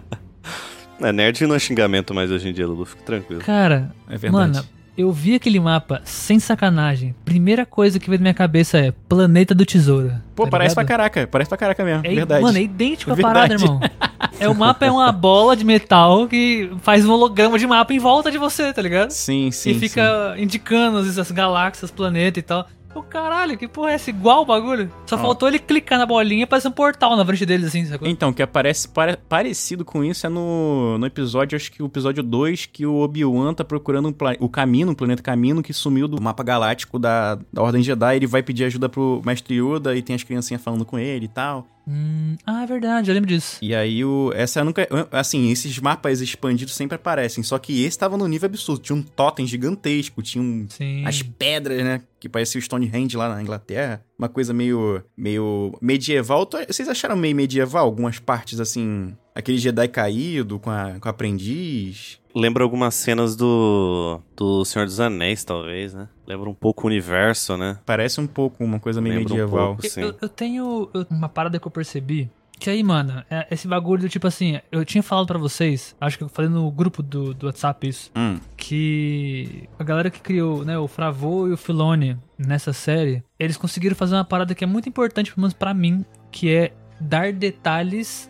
[1.01, 2.85] É, nerd não é xingamento mais hoje em dia, Lulu.
[2.85, 3.41] Fica tranquilo.
[3.41, 4.53] Cara, É verdade.
[4.53, 4.65] mano,
[4.97, 7.13] eu vi aquele mapa sem sacanagem.
[7.25, 10.13] Primeira coisa que veio na minha cabeça é Planeta do Tesouro.
[10.33, 10.97] Pô, tá parece pra ligado?
[10.97, 12.05] caraca, parece pra caraca mesmo.
[12.07, 12.41] É, verdade.
[12.41, 13.33] Mano, é idêntico a Verdade.
[13.35, 13.79] parada, irmão.
[14.37, 17.99] É, o mapa é uma bola de metal que faz um holograma de mapa em
[17.99, 19.11] volta de você, tá ligado?
[19.11, 19.71] Sim, sim.
[19.71, 22.67] e fica indicando as, as galáxias, planetas e tal.
[22.95, 24.09] Ô caralho, que porra é essa?
[24.09, 24.89] Igual o bagulho?
[25.05, 28.07] Só faltou ele clicar na bolinha e aparecer um portal na frente deles, assim, sacou?
[28.07, 31.87] Então, o que aparece pare- parecido com isso é no, no episódio, acho que o
[31.87, 36.07] episódio 2, que o Obi-Wan tá procurando um o Camino, o planeta Camino, que sumiu
[36.07, 38.15] do mapa galáctico da, da Ordem Jedi.
[38.15, 41.29] Ele vai pedir ajuda pro Mestre Yoda e tem as criancinhas falando com ele e
[41.29, 41.67] tal.
[41.87, 43.57] Hum, ah, é verdade, eu lembro disso.
[43.61, 44.87] E aí, o, essa nunca.
[45.11, 47.43] Assim, esses mapas expandidos sempre aparecem.
[47.43, 48.81] Só que esse tava no nível absurdo.
[48.81, 50.67] Tinha um totem gigantesco, tinha um,
[51.05, 52.01] as pedras, né?
[52.19, 54.03] Que parecia o Stonehenge lá na Inglaterra.
[54.17, 55.03] Uma coisa meio.
[55.17, 56.47] meio medieval.
[56.67, 57.85] Vocês acharam meio medieval?
[57.85, 59.15] Algumas partes assim.
[59.33, 62.19] Aquele Jedi caído com, a, com o aprendiz.
[62.33, 64.19] Lembra algumas cenas do.
[64.35, 66.07] do Senhor dos Anéis, talvez, né?
[66.27, 67.77] Lembra um pouco o universo, né?
[67.85, 69.67] Parece um pouco uma coisa meio Lembra um medieval.
[69.67, 69.85] pouco.
[69.85, 70.01] Eu, Sim.
[70.01, 72.29] eu- eu tenho uma parada que eu percebi.
[72.59, 76.17] Que aí, mano, é esse bagulho do tipo assim, eu tinha falado pra vocês, acho
[76.17, 80.63] que eu falei no grupo do, do WhatsApp isso, Hum, que a galera que criou,
[80.63, 84.67] né, o Fravô e o Filone nessa série, eles conseguiram fazer uma parada que é
[84.67, 88.29] muito importante, pelo menos pra mim, que é dar detalhes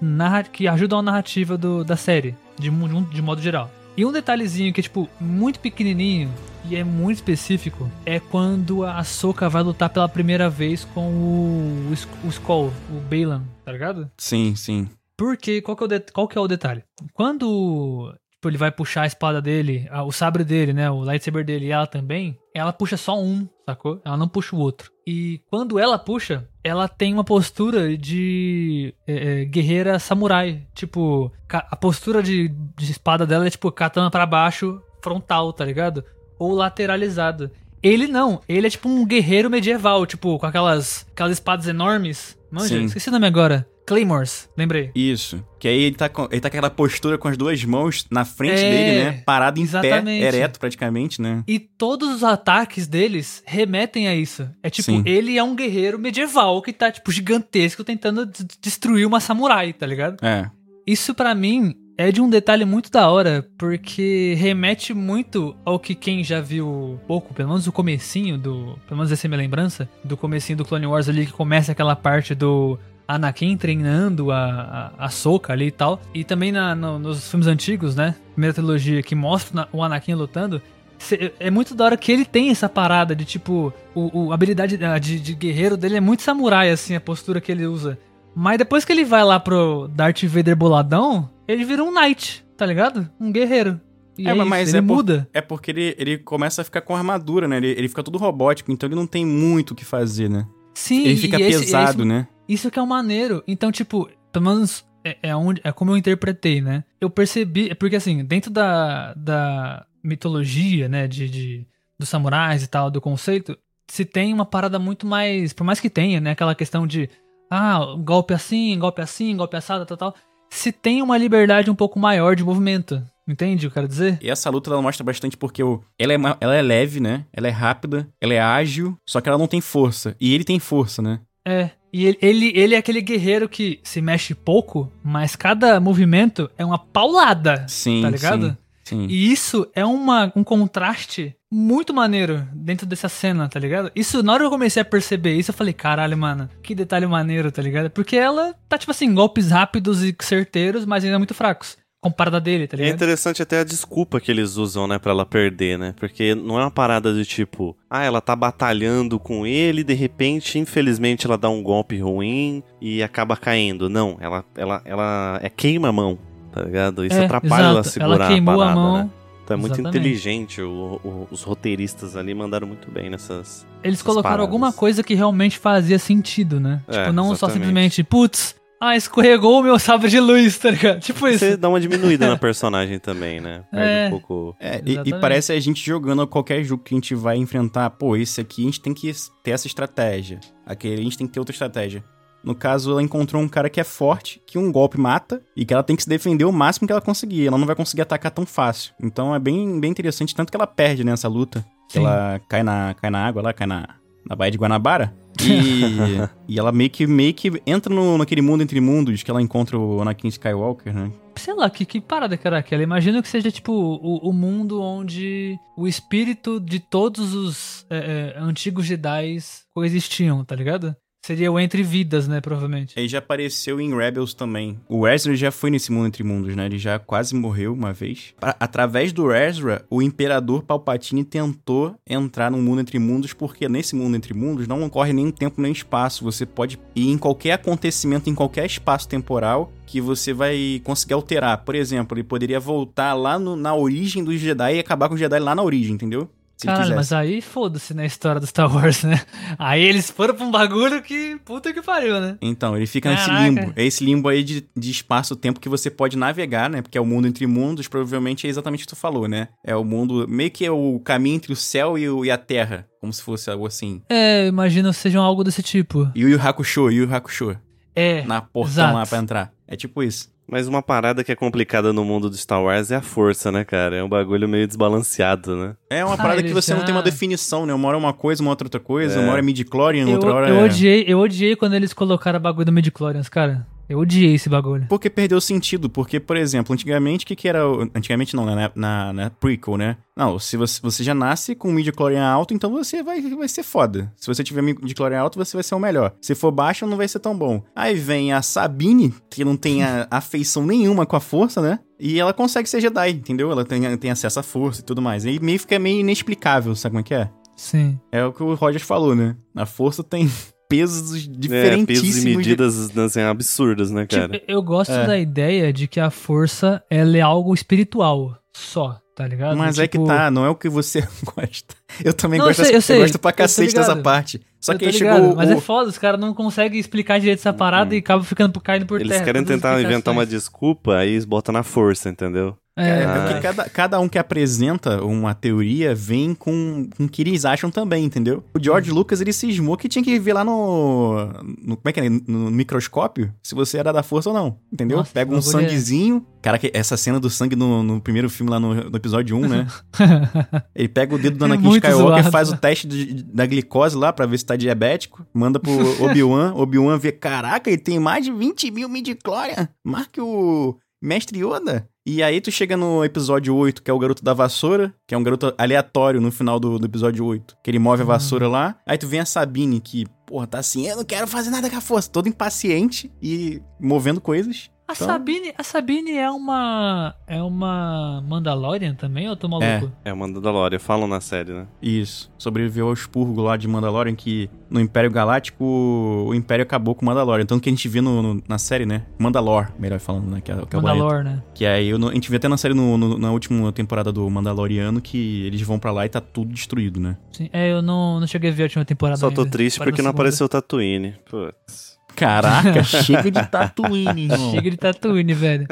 [0.51, 3.71] que ajudam a narrativa do, da série, de, de modo geral.
[3.97, 6.29] E um detalhezinho que é, tipo, muito pequenininho
[6.65, 11.89] e é muito específico é quando a Ahsoka vai lutar pela primeira vez com o,
[11.89, 14.09] o, o Skull, o Balan, tá ligado?
[14.17, 14.87] sim, sim.
[15.17, 16.83] Porque, qual que é o, det- qual que é o detalhe?
[17.13, 21.43] Quando tipo, ele vai puxar a espada dele, a- o sabre dele, né, o lightsaber
[21.45, 24.01] dele e ela também, ela puxa só um, sacou?
[24.05, 24.91] Ela não puxa o outro.
[25.07, 30.67] E quando ela puxa, ela tem uma postura de é, é, guerreira samurai.
[30.73, 36.03] Tipo, a postura de, de espada dela é tipo katana pra baixo, frontal, tá ligado?
[36.37, 37.51] Ou lateralizada.
[37.81, 42.34] Ele não, ele é tipo um guerreiro medieval, tipo, com aquelas, aquelas espadas enormes.
[42.51, 42.85] Manja, Sim.
[42.85, 43.67] esqueci o nome agora.
[43.85, 44.89] Claymores, lembrei.
[44.95, 45.45] Isso.
[45.59, 48.25] Que aí ele tá, com, ele tá com aquela postura com as duas mãos na
[48.25, 49.23] frente É, dele, né?
[49.25, 50.21] Parado em exatamente.
[50.21, 51.43] pé, ereto praticamente, né?
[51.47, 54.49] E todos os ataques deles remetem a isso.
[54.63, 55.03] É tipo, Sim.
[55.05, 58.27] ele é um guerreiro medieval que tá, tipo, gigantesco tentando
[58.59, 60.17] destruir uma samurai, tá ligado?
[60.25, 60.49] É.
[60.87, 65.95] Isso pra mim é de um detalhe muito da hora, porque remete muito ao que
[65.95, 69.87] quem já viu pouco, pelo menos o comecinho do, pelo menos essa é minha lembrança,
[70.03, 72.77] do comecinho do Clone Wars ali que começa aquela parte do
[73.07, 77.47] Anakin treinando a, a, a Soka ali e tal, e também na, no- nos filmes
[77.47, 80.61] antigos, né, primeira trilogia que mostra o Anakin lutando,
[80.97, 84.33] cê- é muito da hora que ele tem essa parada de tipo, o, o- a
[84.35, 87.97] habilidade de, de guerreiro dele é muito samurai, assim, a postura que ele usa.
[88.35, 92.65] Mas depois que ele vai lá pro Darth Vader boladão, ele vira um knight, tá
[92.65, 93.09] ligado?
[93.19, 93.79] Um guerreiro.
[94.17, 95.29] E É, é, mas- mas ele é por- muda.
[95.33, 97.57] É porque ele, ele começa a ficar com armadura, né?
[97.57, 100.47] Ele, ele fica tudo robótico, então ele não tem muito o que fazer, né?
[100.73, 102.27] Sim, Ele fica esse- pesado, esse- né?
[102.47, 103.43] Isso que é o maneiro.
[103.47, 106.83] Então, tipo, pelo menos é, é, onde, é como eu interpretei, né?
[106.99, 111.67] Eu percebi, é porque assim, dentro da, da mitologia, né, de, de-
[111.99, 115.89] dos samurais e tal, do conceito, se tem uma parada muito mais, por mais que
[115.89, 117.09] tenha, né, aquela questão de,
[117.51, 120.15] ah, golpe assim, golpe assim, golpe assado, tal, tal,
[120.55, 124.19] se tem uma liberdade um pouco maior de movimento, entende o que eu quero dizer?
[124.21, 127.25] E essa luta ela mostra bastante porque o, ela, é, ela é leve, né?
[127.33, 130.15] Ela é rápida, ela é ágil, só que ela não tem força.
[130.19, 131.19] E ele tem força, né?
[131.47, 136.49] É, e ele, ele, ele é aquele guerreiro que se mexe pouco, mas cada movimento
[136.57, 138.49] é uma paulada, Sim, tá ligado?
[138.49, 138.57] sim.
[138.85, 139.07] Sim.
[139.09, 143.89] E isso é uma, um contraste muito maneiro dentro dessa cena, tá ligado?
[143.95, 147.07] Isso, na hora que eu comecei a perceber isso, eu falei, caralho, mano, que detalhe
[147.07, 147.89] maneiro, tá ligado?
[147.89, 151.77] Porque ela tá, tipo assim, golpes rápidos e certeiros, mas ainda muito fracos.
[152.01, 152.95] Comparada dele, tá é ligado?
[152.95, 155.95] interessante até a desculpa que eles usam, né, pra ela perder, né?
[155.97, 160.59] Porque não é uma parada de tipo, ah, ela tá batalhando com ele, de repente,
[160.59, 163.89] infelizmente, ela dá um golpe ruim e acaba caindo.
[163.89, 166.19] Não, ela, ela, ela é queima-mão,
[166.51, 167.03] tá ligado?
[167.03, 167.89] Isso É, atrapalha ela a exato.
[167.89, 168.97] segurar Ela queimou a a parada, mão.
[169.05, 169.09] né?
[169.45, 169.97] Então é muito Exatamente.
[169.99, 173.65] inteligente, o- o- os roteiristas ali mandaram muito bem nessas...
[173.83, 174.47] Eles colocaram paradas.
[174.47, 176.81] alguma coisa que realmente fazia sentido, né?
[176.87, 177.53] É, tipo, não só exatamente.
[177.53, 180.99] simplesmente, putz, ah, escorregou o meu sabre de luz, tá ligado?
[180.99, 181.39] Tipo isso.
[181.45, 183.63] Você dá uma diminuída na personagem também, né?
[183.71, 184.07] Perde É.
[184.07, 184.55] um pouco...
[184.59, 187.91] É, e- e, parece a gente jogando qualquer jogo que a gente vai enfrentar.
[187.91, 190.39] Pô, esse aqui a gente tem que ter essa estratégia.
[190.65, 192.03] Aquele a gente tem que ter outra estratégia.
[192.45, 195.73] No caso, ela encontrou um cara que é forte, que um golpe mata, e que
[195.73, 197.47] ela tem que se defender o máximo que ela conseguir.
[197.47, 198.93] Ela não vai conseguir atacar tão fácil.
[199.01, 201.65] Então é bem, bem interessante, tanto que ela perde nessa luta.
[201.89, 203.87] Que ela cai na, cai na água lá, cai na,
[204.29, 205.15] na Baía de Guanabara.
[205.41, 209.41] E, e ela meio que, meio que entra no, naquele mundo entre mundos que ela
[209.41, 211.11] encontra o Anakin Skywalker, né?
[211.37, 212.81] Sei lá, que, que parada que era aquela?
[212.81, 218.39] Imagino que seja, tipo, o, o mundo onde o espírito de todos os é, é,
[218.39, 219.37] antigos Jedi
[219.73, 220.95] coexistiam, tá ligado?
[221.25, 222.93] Seria o Entre Vidas, né, provavelmente.
[222.95, 224.79] Ele já apareceu em Rebels também.
[224.87, 226.67] O Ezra já foi nesse mundo entre mundos, né?
[226.67, 228.35] Ele já quase morreu uma vez.
[228.39, 234.15] Através do Ezra, o Imperador Palpatine tentou entrar no mundo entre mundos, porque nesse mundo
[234.15, 236.23] entre mundos não ocorre nem tempo nem espaço.
[236.23, 241.63] Você pode ir em qualquer acontecimento, em qualquer espaço temporal, que você vai conseguir alterar.
[241.65, 245.19] Por exemplo, ele poderia voltar lá no- na origem dos Jedi e acabar com os
[245.19, 246.29] Jedi lá na origem, entendeu?
[246.57, 249.21] Se Caralho, mas aí foda-se na história do Star Wars, né?
[249.59, 252.37] Aí eles foram pra um bagulho que puta que pariu, né?
[252.41, 253.43] Então, ele fica nesse Caraca.
[253.43, 253.73] limbo.
[253.75, 256.81] É esse limbo aí de, de espaço-tempo que você pode navegar, né?
[256.81, 259.49] Porque é o mundo entre mundos, provavelmente é exatamente o que tu falou, né?
[259.65, 262.37] É o mundo, meio que é o caminho entre o céu e, o- e a
[262.37, 262.87] terra.
[263.01, 264.01] Como se fosse algo assim.
[264.09, 266.09] É, imagino que sejam algo desse tipo.
[266.15, 267.57] Yu Yu Hakusho, Yu Yu Hakusho.
[267.93, 268.23] É.
[268.25, 268.93] Na portão exato.
[268.95, 269.51] lá pra entrar.
[269.67, 270.29] É tipo isso.
[270.47, 273.63] Mas uma parada que é complicada no mundo do Star Wars é a força, né,
[273.65, 273.95] cara?
[273.95, 275.75] É um bagulho meio desbalanceado, né?
[275.89, 277.73] É uma Ah, parada que ele você não já- tem uma definição, né?
[277.73, 279.19] Uma hora é uma coisa, uma outra outra coisa.
[279.19, 279.23] É.
[279.23, 280.63] Uma hora é midi-chlorian, Eu, outra hora eu é...
[280.63, 283.65] odiei, eu odiei quando eles colocaram o bagulho do midi-chlorians, cara.
[283.87, 284.87] Eu odiei esse bagulho.
[284.89, 285.89] Porque perdeu sentido.
[285.89, 287.63] Porque, por exemplo, antigamente, o que, que era.
[287.93, 288.55] Antigamente não, né?
[288.55, 289.97] Na, na, na prequel, né?
[290.15, 294.11] Não, se você, você já nasce com midi-chlorian alto, então você vai, vai ser foda.
[294.15, 296.13] Se você tiver midi-chlorian alto, você vai ser o melhor.
[296.21, 297.61] Se for baixo, não vai ser tão bom.
[297.75, 301.79] Aí vem a Sabine, que não tem a afeição nenhuma com a força, né?
[301.99, 303.51] E ela consegue ser Jedi, entendeu?
[303.51, 305.25] Ela tem, tem acesso à força e tudo mais.
[305.25, 307.29] E meio fica meio inexplicável, sabe como é que é?
[307.55, 307.99] Sim.
[308.11, 309.35] É o que o Rogers falou, né?
[309.55, 310.29] A força tem
[310.69, 312.17] pesos É, pesos diferentíssimos.
[312.17, 314.29] e de- medidas assim, absurdas, né, cara?
[314.33, 315.05] Tipo, eu gosto É.
[315.07, 319.57] da ideia de que a força ela é algo espiritual só, tá ligado?
[319.57, 321.01] Mas é que Tipo, tá, não é o que você
[321.35, 321.75] gosta.
[322.03, 324.41] Eu também Não, eu gosto, sei, eu sei, gosto pra eu cacete dessa parte.
[324.59, 325.53] Só eu que aí ligado, chegou Mas o...
[325.53, 328.99] é foda, os caras não conseguem explicar direito essa parada e acabam ficando caindo por
[328.99, 329.23] Eles terra.
[329.23, 332.57] querem todas as tentar inventar uma desculpa, aí eles botam na força, entendeu?
[332.77, 333.23] É, É, Ah.
[333.25, 337.71] porque cada, cada um que apresenta uma teoria vem com, com o que eles acham
[337.71, 338.43] também, entendeu?
[338.53, 341.25] O George Lucas, ele cismou que tinha que ver lá no,
[341.63, 342.09] no- Como é que é?
[342.09, 344.97] No microscópio, se você era da força ou não, entendeu?
[344.97, 346.25] Nossa, Pega um é- sanguezinho.
[346.41, 349.67] Cara, essa cena do sangue no, no primeiro filme lá no, no episódio 1, né?
[350.75, 352.31] Ele pega o dedo do É Anakin muito Skywalker, zoado.
[352.31, 355.71] faz o teste de- da glicose lá pra ver se tá diabético, manda pro
[356.03, 361.87] Obi-Wan, Obi-Wan vê, caraca, ele tem mais de 20 mil midi-chlorian, marque o Mestre Yoda.
[362.07, 365.17] E aí tu chega no episódio 8, que é o garoto da vassoura, que é
[365.17, 368.77] um garoto aleatório no final do, do episódio 8, que ele move a vassoura lá,
[368.85, 371.75] aí tu vem a Sabine, que, porra, tá assim, eu não quero fazer nada com
[371.75, 374.69] a força, todo impaciente e movendo coisas.
[374.87, 379.91] A Então- Sabine, a Sabine é uma é uma Mandalorian também, ou eu tô maluco?
[380.05, 381.65] É o Mandalorian, falam na série, né?
[381.81, 382.31] Isso.
[382.37, 387.05] Sobreviveu ao expurgo lá de Mandalorian, que no Império Galáctico o Império acabou com o
[387.07, 387.47] Mandalorian.
[387.47, 389.03] Tanto que a gente vê no, no- na série, né?
[389.17, 390.39] Mandalor, melhor falando, né?
[390.39, 390.79] Que é, que é.
[390.79, 391.41] Mandalor, né?
[391.55, 394.11] Que aí eu não- a gente vê até na série no- no- na última temporada
[394.11, 397.17] do Mandaloriano que eles vão pra lá e tá tudo destruído, né?
[397.31, 399.51] Sim, é, eu não, não cheguei a ver a última temporada Só tô ainda.
[399.51, 400.21] triste Parei porque não segunda.
[400.21, 401.15] apareceu o Tatooine.
[401.27, 401.94] Putz.
[402.15, 404.51] Caraca, chega de Tatooine, irmão.
[404.51, 405.67] Chega de Tatooine, velho.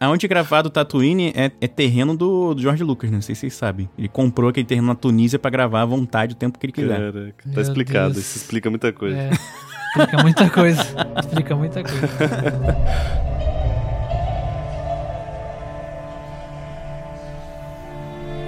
[0.00, 3.16] Aonde é gravado o Tatooine é, é terreno do, do George Lucas, né?
[3.16, 3.88] Não sei se vocês sabem.
[3.96, 7.12] Ele comprou aquele terreno na Tunísia pra gravar à vontade o tempo que ele quiser.
[7.12, 8.14] Caraca, tá Meu explicado.
[8.14, 8.26] Deus.
[8.26, 9.16] Isso explica muita coisa.
[9.16, 10.82] É, explica muita coisa.
[11.20, 12.08] Explica muita coisa.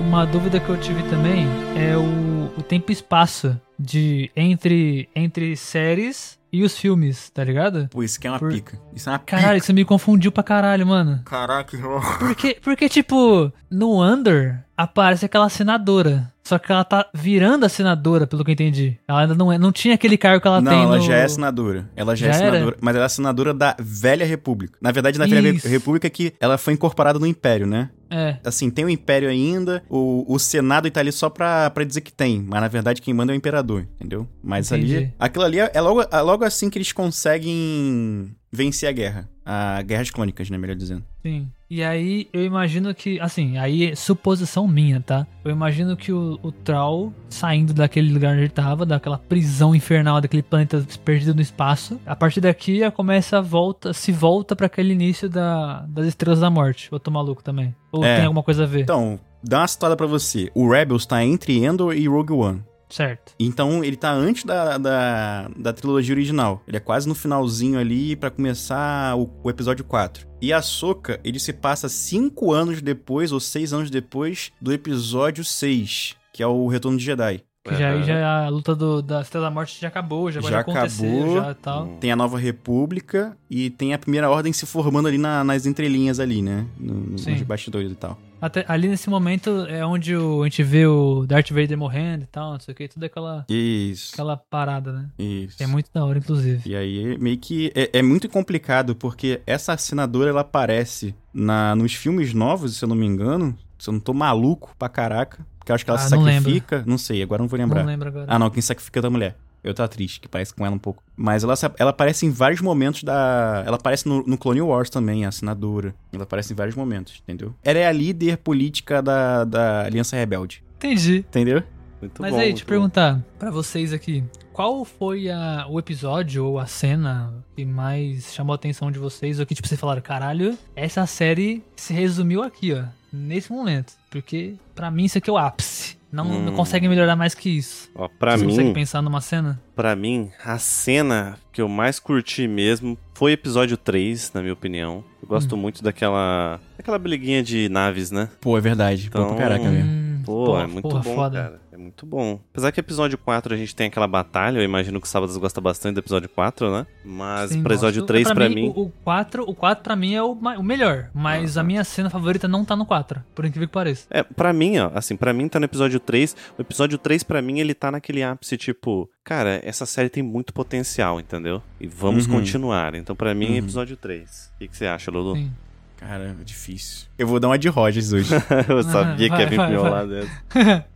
[0.01, 5.57] Uma dúvida que eu tive também é o, o tempo e espaço de entre, entre
[5.57, 7.89] séries e os filmes, tá ligado?
[7.91, 8.79] Pô, isso aqui é uma Por- pica.
[8.95, 9.37] Isso é uma pica.
[9.37, 11.21] Caralho, isso me confundiu pra caralho, mano.
[11.25, 12.01] Caraca, irmão.
[12.19, 16.33] Porque, porque, tipo, no Under aparece aquela senadora.
[16.47, 18.97] Só que ela tá virando a senadora, pelo que eu entendi.
[19.09, 21.03] Ela ainda não, é, não tinha aquele cargo que ela Não, tem ela no...
[21.03, 21.91] já é senadora.
[21.97, 22.53] Ela já, Já é era?
[22.53, 22.77] senadora.
[22.81, 24.79] Mas ela é senadora da Velha República.
[24.81, 25.67] Na verdade, na Velha Isso.
[25.67, 27.91] República que ela foi incorporada no Império, né?
[28.09, 32.03] É, Assim, tem o Império ainda, o, o Senado tá ali só pra, pra dizer
[32.03, 34.29] que tem, mas na verdade quem manda é o Imperador, entendeu?
[34.41, 35.13] Mas ali, Entendi.
[35.19, 39.29] aquilo ali é, é logo, é logo assim que eles conseguem vencer a guerra.
[39.49, 41.05] A Guerras Clônicas, né, melhor dizendo.
[41.23, 41.49] sim.
[41.69, 45.27] E aí, eu imagino que, assim, aí é suposição minha, tá?
[45.45, 50.21] Eu imagino que o, o Troll, saindo daquele lugar onde ele tava, daquela prisão infernal,
[50.21, 54.93] daquele planeta perdido no espaço, a partir daqui começa a volta, se volta pra aquele
[54.93, 56.89] início da, das Estrelas da Morte.
[56.93, 57.75] Eu tô maluco também.
[57.91, 58.17] Ou É.
[58.17, 58.83] tem alguma coisa a ver?
[58.83, 60.49] Então, dá uma situada pra você.
[60.55, 62.63] O Rebels tá entre Endor e Rogue One.
[62.89, 63.35] Certo.
[63.39, 66.63] Então, ele tá antes da, da, da trilogia original.
[66.67, 70.27] Ele é quase no finalzinho ali pra começar o, o episódio 4.
[70.41, 75.45] E a Soca, ele se passa cinco anos depois, ou seis anos depois, do episódio
[75.45, 77.46] 6, que é o Retorno de Jedi.
[77.69, 78.03] Que já, Aham.
[78.05, 81.35] já a luta do, da Estrela da Morte já acabou, já, Já acontecer, acabou.
[81.35, 81.87] já tal.
[82.01, 86.21] Tem a Nova República e tem a Primeira Ordem se formando ali na- nas entrelinhas
[86.21, 86.67] ali, né?
[86.79, 88.19] No, nos bastidores e tal.
[88.41, 92.27] Até, ali nesse momento é onde o- a gente vê o Darth Vader morrendo e
[92.27, 94.13] tal, não sei o que, tudo aquela, Isso.
[94.13, 95.09] aquela parada, né?
[95.19, 95.63] Isso.
[95.63, 96.61] É muito da hora, inclusive.
[96.69, 101.95] E aí, meio que é, é muito complicado, porque essa senadora, ela aparece na, nos
[101.95, 103.57] filmes novos, se eu não me engano.
[103.79, 105.39] Se eu não tô maluco pra caraca.
[105.59, 106.83] Porque eu acho que ela Ah, se não sacrifica.
[106.87, 107.81] Não sei, agora não vou lembrar.
[107.81, 108.27] Não lembro agora.
[108.29, 109.37] Ah, não, quem sacrifica é da mulher.
[109.65, 111.03] Eu tô triste, que parece com ela um pouco.
[111.17, 113.65] Mas ela, ela aparece em vários momentos da.
[113.67, 115.93] Ela aparece no, no Clone Wars também, a senadora.
[116.13, 117.53] Ela aparece em vários momentos, entendeu?
[117.65, 120.63] Ela é a líder política da, da Aliança Rebelde.
[120.77, 121.17] Entendi.
[121.29, 121.65] Entendeu?
[122.01, 122.69] Muito Mas bom, aí, te bom.
[122.69, 128.53] perguntar pra vocês aqui, qual foi a- o episódio ou a cena que mais chamou
[128.53, 129.41] a atenção de vocês?
[129.41, 132.85] Ou que, tipo, vocês falaram, caralho, essa série se resumiu aqui, ó,
[133.17, 133.95] nesse momento.
[134.11, 135.97] Porque, pra mim, isso aqui é o ápice.
[136.13, 136.57] Não, não Hum.
[136.57, 137.91] consegue melhorar mais que isso.
[137.95, 139.61] Ó, pra Você mim, consegue pensar numa cena?
[139.75, 145.05] Pra mim, a cena que eu mais curti mesmo foi episódio 3, na minha opinião.
[145.21, 145.59] Eu gosto Hum.
[145.59, 146.61] muito daquela.
[146.79, 148.29] daquela briguinha de naves, né?
[148.41, 149.11] Pô, é verdade.
[149.11, 149.91] Pô, Então- pra caraca mesmo.
[149.91, 151.43] Hum, Pô, porra, é muito porra, bom, foda.
[151.43, 151.61] cara.
[151.87, 152.41] É muito bom.
[152.51, 155.61] Apesar que episódio 4 a gente tem aquela batalha, eu imagino que o Sábados gosta
[155.61, 156.87] bastante do episódio 4, né?
[157.05, 158.09] Mas Sim, pro episódio gosto.
[158.09, 158.73] 3, pra mim.
[158.75, 162.11] O, o 4, o 4 pra mim é o, o melhor, mas a minha cena
[162.11, 164.07] favorita não tá no 4, por incrível que pareça.
[164.11, 166.35] É, pra mim, ó, assim, pra mim tá no episódio 3.
[166.59, 170.53] O episódio 3, pra mim, ele tá naquele ápice, tipo, cara, essa série tem muito
[170.53, 171.63] potencial, entendeu?
[171.81, 172.33] E vamos Uhum.
[172.35, 172.95] continuar.
[172.95, 173.57] Então, pra mim, Uhum.
[173.59, 174.51] episódio 3.
[174.55, 175.37] O que, que você acha, Lulu?
[175.37, 175.53] Sim.
[175.97, 177.07] Cara, é difícil.
[177.19, 178.31] Eu vou dar uma de Rogers hoje.
[178.69, 180.13] eu sabia vai, que ia vir pro meu lado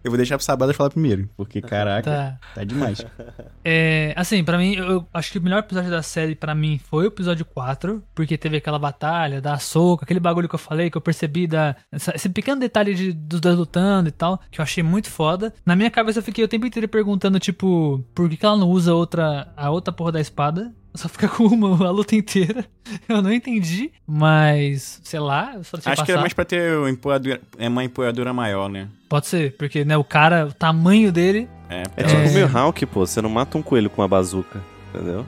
[0.04, 1.28] eu vou deixar pro Sabadas falar primeiro.
[1.36, 2.38] Porque, caraca, Tá.
[2.54, 3.04] tá, demais.
[3.62, 6.78] É, assim, pra mim, eu, eu acho que o melhor episódio da série pra mim
[6.82, 10.90] foi o episódio 4, porque teve aquela batalha da soca, aquele bagulho que eu falei,
[10.90, 14.60] que eu percebi da essa- esse pequeno detalhe de, dos dois lutando e tal, que
[14.60, 15.52] eu achei muito foda.
[15.64, 18.68] Na minha cabeça eu fiquei o tempo inteiro perguntando, tipo, por que, que ela não
[18.70, 20.72] usa outra a outra porra da espada?
[20.94, 22.64] Só fica com uma a luta inteira.
[23.08, 26.10] Eu não entendi, mas sei lá, Acho que passar.
[26.10, 28.88] era mais pra ter uma empunhadura, é uma empunhadura maior, né?
[29.08, 32.26] Pode ser, porque né, o cara, o tamanho dele, É, É tipo É.
[32.28, 33.06] o Mihawk, pô.
[33.06, 34.60] Você não mata um coelho com uma bazuca,
[34.92, 35.24] entendeu?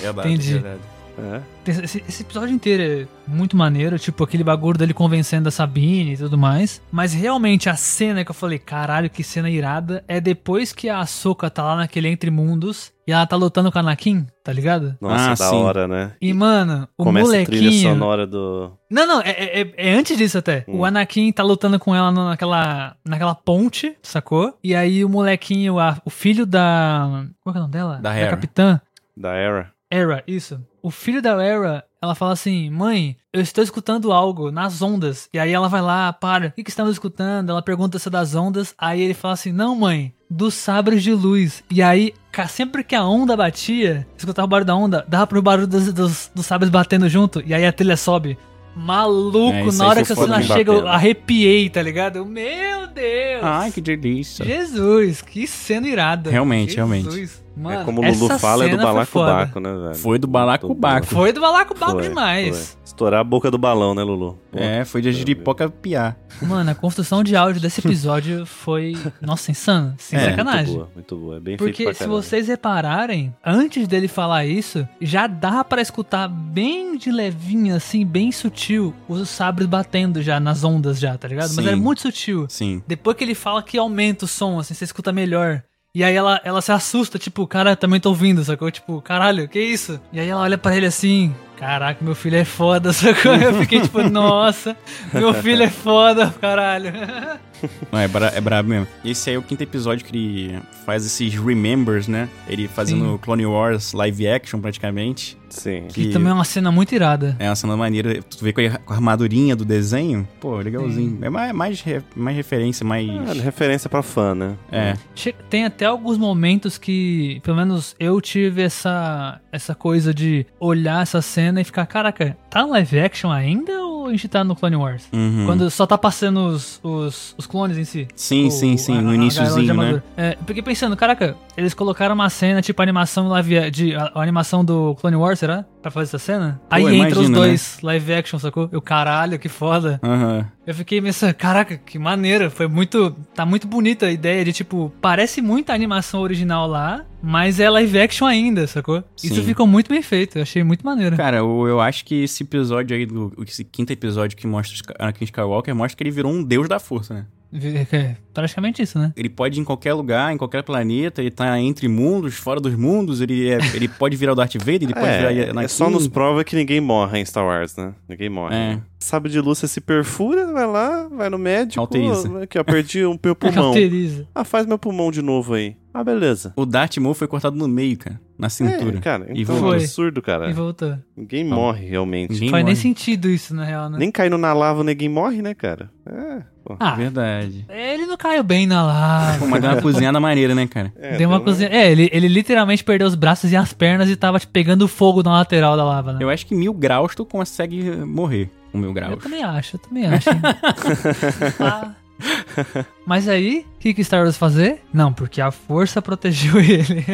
[0.00, 0.52] verdade, entendi.
[0.54, 0.80] verdade.
[1.22, 1.70] É.
[1.70, 6.16] Esse, esse episódio inteiro é muito maneiro, tipo aquele bagulho dele convencendo a Sabine e
[6.16, 6.80] tudo mais.
[6.90, 10.98] Mas realmente a cena que eu falei, caralho, que cena irada, é depois que a
[11.00, 14.96] Ahsoka tá lá naquele Entre Mundos e ela tá lutando com a Anakin, tá ligado?
[15.00, 15.56] Nossa, Ah, da sim.
[15.56, 16.12] hora, né?
[16.20, 17.90] E, mano, o Começa a trilha molequinho.
[17.94, 18.72] sonora do.
[18.90, 19.30] Não, não, é,
[19.60, 20.64] é- é antes disso até.
[20.66, 20.78] Hum.
[20.78, 24.56] O Anakin tá lutando com ela naquela, naquela ponte, sacou?
[24.64, 27.24] E aí o molequinho, a- o filho da.
[27.42, 27.98] Qual que é o nome dela?
[28.02, 28.30] Da Hera.
[28.30, 28.80] capitã.
[29.16, 29.70] da Era.
[29.92, 30.60] Era, isso.
[30.82, 35.28] O filho da Era ela fala assim: Mãe, eu estou escutando algo nas ondas.
[35.32, 37.50] E aí ela vai lá, para, o que, que estamos escutando?
[37.50, 38.74] Ela pergunta se é das ondas.
[38.78, 41.62] Aí ele fala assim: Não, mãe, dos sabres de luz.
[41.70, 42.14] E aí,
[42.48, 46.30] sempre que a onda batia, escutava o barulho da onda, dava pro barulho dos, dos,
[46.34, 47.42] dos sabres batendo junto.
[47.44, 48.38] E aí a trilha sobe.
[48.74, 52.16] Maluco, É, na hora que foda cena chega, eu arrepiei, tá ligado?
[52.16, 53.42] Eu, Meu Deus!
[53.42, 54.44] Ai, que delícia.
[54.44, 56.30] Jesus, que cena irada.
[56.30, 56.76] Realmente, Jesus.
[56.76, 57.30] realmente.
[57.56, 59.94] Mano, é como o Lulu fala, é do balacobaco, né, velho?
[59.96, 61.06] Foi do balacobaco.
[61.06, 62.56] Foi do balacobaco demais.
[62.74, 62.80] foi.
[62.84, 64.38] Estourar a boca do balão, né, Lulu?
[64.50, 64.58] Pô.
[64.58, 66.16] É, foi de giripoca piar.
[66.42, 69.94] Mano, a construção de áudio desse episódio foi, nossa, insano.
[69.98, 70.66] Sem É, sacanagem.
[70.66, 71.36] Muito boa, muito boa.
[71.36, 75.80] É bem Porque feito pra se vocês repararem, antes dele falar isso, já dá pra
[75.80, 81.28] escutar bem de levinho, assim, bem sutil, os sabres batendo já nas ondas já, tá
[81.28, 81.52] ligado?
[81.54, 81.70] Mas Sim.
[81.72, 82.46] é muito sutil.
[82.48, 82.82] Sim.
[82.86, 85.62] Depois que ele fala que aumenta o som, assim, você escuta melhor.
[85.92, 88.70] E aí ela, ela se assusta, tipo, cara, também tô ouvindo, sacou?
[88.70, 90.00] Tipo, caralho, que isso?
[90.12, 93.34] E aí ela olha pra ele assim, caraca, meu filho é foda, sacou?
[93.34, 94.76] Eu fiquei tipo, nossa,
[95.12, 96.92] meu filho é foda, caralho.
[97.92, 98.86] Não, é, bra é brabo mesmo.
[99.04, 102.28] Esse aí é o quinto episódio que ele faz esses remembers, né?
[102.48, 103.18] Ele fazendo Sim.
[103.18, 105.38] Clone Wars live action praticamente.
[105.50, 105.88] Sim.
[105.88, 107.34] Que também é uma cena muito irada.
[107.40, 108.22] É uma cena maneira.
[108.22, 110.26] Tu vê com a armadurinha do desenho.
[110.40, 111.18] Pô, legalzinho.
[111.22, 113.08] É mais, mais, mais referência, mais.
[113.08, 114.54] Ah, referência pra fã, né?
[114.70, 114.94] É.
[115.14, 121.02] Che- Tem até alguns momentos que, pelo menos eu tive essa, essa coisa de olhar
[121.02, 123.72] essa cena e ficar, caraca, tá no live action ainda
[124.06, 125.04] a gente tá no Clone Wars?
[125.12, 125.44] Uhum.
[125.46, 128.08] Quando só tá passando os, os, os clones em si.
[128.14, 130.02] Sim, O- sim, sim, a- no a iniciozinho, né?
[130.16, 134.64] É, fiquei pensando, caraca, eles colocaram uma cena tipo animação live de a, a animação
[134.64, 135.64] do Clone Wars, será?
[135.82, 136.60] Pra fazer essa cena?
[136.70, 137.34] Aí entra os né?
[137.34, 138.68] dois live action, sacou?
[138.72, 140.00] Eu, caralho, que foda.
[140.02, 140.46] Aham.
[140.66, 142.48] Eu fiquei pensando, caraca, que maneira.
[142.48, 143.10] Foi muito.
[143.34, 147.68] Tá muito bonita a ideia de, tipo, parece muito a animação original lá, mas é
[147.68, 149.02] live action ainda, sacou?
[149.22, 149.44] Isso Sim.
[149.44, 150.38] ficou muito bem feito.
[150.38, 151.16] Eu achei muito maneiro.
[151.16, 155.24] Cara, eu, eu acho que esse episódio aí, do, esse quinto episódio que mostra Anakin
[155.24, 157.26] Skywalker, mostra que ele virou um deus da força, né?
[157.52, 159.12] É praticamente isso, né?
[159.16, 162.74] Ele pode ir em qualquer lugar, em qualquer planeta, ele tá entre mundos, fora dos
[162.76, 165.64] mundos, ele, é, ele pode virar o Darth Vader, ele pode virar É, Anakin.
[165.64, 167.92] é só nos prova que ninguém morre em Star Wars, né?
[168.08, 168.54] Ninguém morre.
[168.54, 168.78] É.
[168.98, 171.76] Sabe de luz, você se perfura, vai lá, vai no médico.
[171.76, 172.42] Cauteriza.
[172.42, 173.64] Aqui, ó, perdi o meu pulmão.
[173.64, 174.28] Cauteriza.
[174.34, 175.74] Ah, faz meu pulmão de novo aí.
[175.92, 176.52] Ah, beleza.
[176.56, 178.96] O Darth Maul foi cortado no meio, cara, na cintura.
[178.98, 179.76] É, cara, E então é foi.
[179.78, 180.48] absurdo, cara.
[180.48, 180.96] E voltou.
[181.16, 181.56] Ninguém Não.
[181.56, 182.32] morre realmente.
[182.32, 182.80] Ninguém Faz nem morre.
[182.82, 183.98] sentido isso, na real, né?
[183.98, 185.90] Nem caindo na lava, ninguém morre, né, cara?
[186.06, 186.76] É, pô.
[186.78, 187.66] Ah, Verdade.
[187.68, 189.38] ele não caiu bem na lava.
[189.40, 190.92] Pô, mas deu uma cozinhada maneira, né, cara?
[190.96, 191.68] É, Deu uma cozinha.
[191.70, 195.22] É, ele, ele literalmente perdeu os braços e as pernas e tava tipo, pegando fogo
[195.24, 196.18] na lateral da lava, né?
[196.22, 199.22] Eu acho que mil graus tu consegue morrer com mil Eu graus.
[199.22, 200.28] também acho, eu também acho.
[201.58, 201.94] Ah.
[203.06, 204.82] Mas aí, o que que Star Wars fazer?
[204.92, 207.04] Não, porque a força protegeu ele.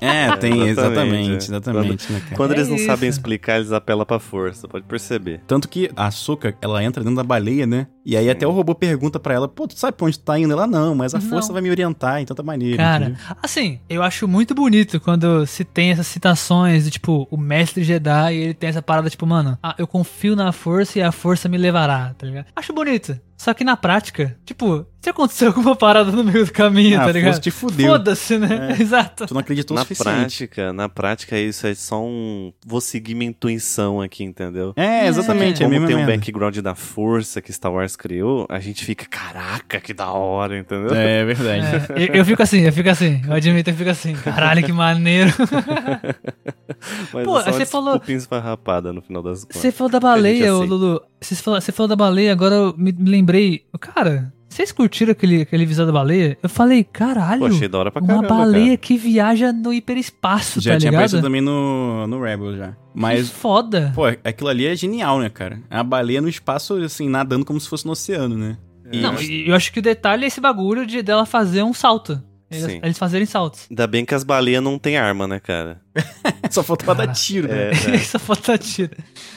[0.00, 1.36] É, tem, Exatamente, exatamente, é.
[1.36, 2.36] exatamente, né, cara?
[2.36, 2.86] Quando É eles não isso.
[2.86, 5.40] sabem explicar, eles apelam pra força, pode perceber.
[5.46, 7.86] Tanto que a Ahsoka, ela entra dentro da baleia, né?
[8.04, 10.38] E aí até o robô pergunta pra ela, pô, tu sabe pra onde tu tá
[10.38, 10.52] indo?
[10.52, 11.28] Ela, não, mas a Não.
[11.28, 12.76] força vai me orientar em tanta maneira.
[12.76, 13.36] Cara, entendeu?
[13.42, 18.34] assim, eu acho muito bonito quando se tem essas citações de tipo, o mestre Jedi
[18.34, 21.48] e ele tem essa parada tipo, mano, ah, eu confio na força e a força
[21.48, 22.46] me levará, tá ligado?
[22.56, 23.18] Acho bonito.
[23.36, 27.08] Só que na prática, tipo, se aconteceu alguma parada no meio do caminho, Ah, tá
[27.10, 27.40] a ligado?
[27.40, 27.88] te fudeu.
[27.88, 28.76] Foda-se, né?
[28.80, 29.26] Exato.
[29.26, 30.08] Tu não acreditou o Na suficiente.
[30.16, 32.52] prática, na prática, isso é só um.
[32.64, 34.72] Vou seguir minha intuição aqui, entendeu?
[34.76, 38.60] É, exatamente, é, a Como tem um background da força que Star Wars criou, a
[38.60, 40.94] gente fica, caraca, que da hora, entendeu?
[40.94, 41.92] É verdade.
[41.94, 44.72] É, eu, eu fico assim, eu fico assim, eu admito, eu fico assim, caralho, que
[44.72, 45.32] maneiro.
[47.12, 49.60] Mas Pô, é você falou- esfarrapada no final das contas.
[49.60, 50.62] Você falou da baleia, ô.
[50.64, 51.00] Lulu.
[51.20, 53.64] Você falou, você falou da baleia, agora eu me, me lembrei.
[53.80, 56.36] Cara, vocês curtiram aquele, aquele visão da baleia?
[56.42, 58.76] Eu falei, caralho, Pô, achei da hora pra uma caramba, baleia cara.
[58.78, 61.00] que viaja no hiperespaço, Já tá tinha ligado?
[61.00, 62.68] aparecido também no, no Rebel já.
[62.72, 63.92] Que Mas, foda.
[63.94, 65.60] pô, aquilo ali é genial, né, cara?
[65.70, 68.56] É uma baleia no espaço, assim, nadando como se fosse no oceano, né?
[68.92, 71.72] E- Não, e eu acho que o detalhe é esse bagulho de dela fazer um
[71.72, 72.22] salto.
[72.52, 72.80] Eles, Sim.
[72.82, 73.66] eles fazerem saltos.
[73.70, 75.80] Ainda bem que as baleias não têm arma, né, cara?
[76.50, 77.70] Só faltava Cara, dar tiro, né?
[77.70, 77.94] É, é.
[77.94, 78.90] Essa foto tá tira.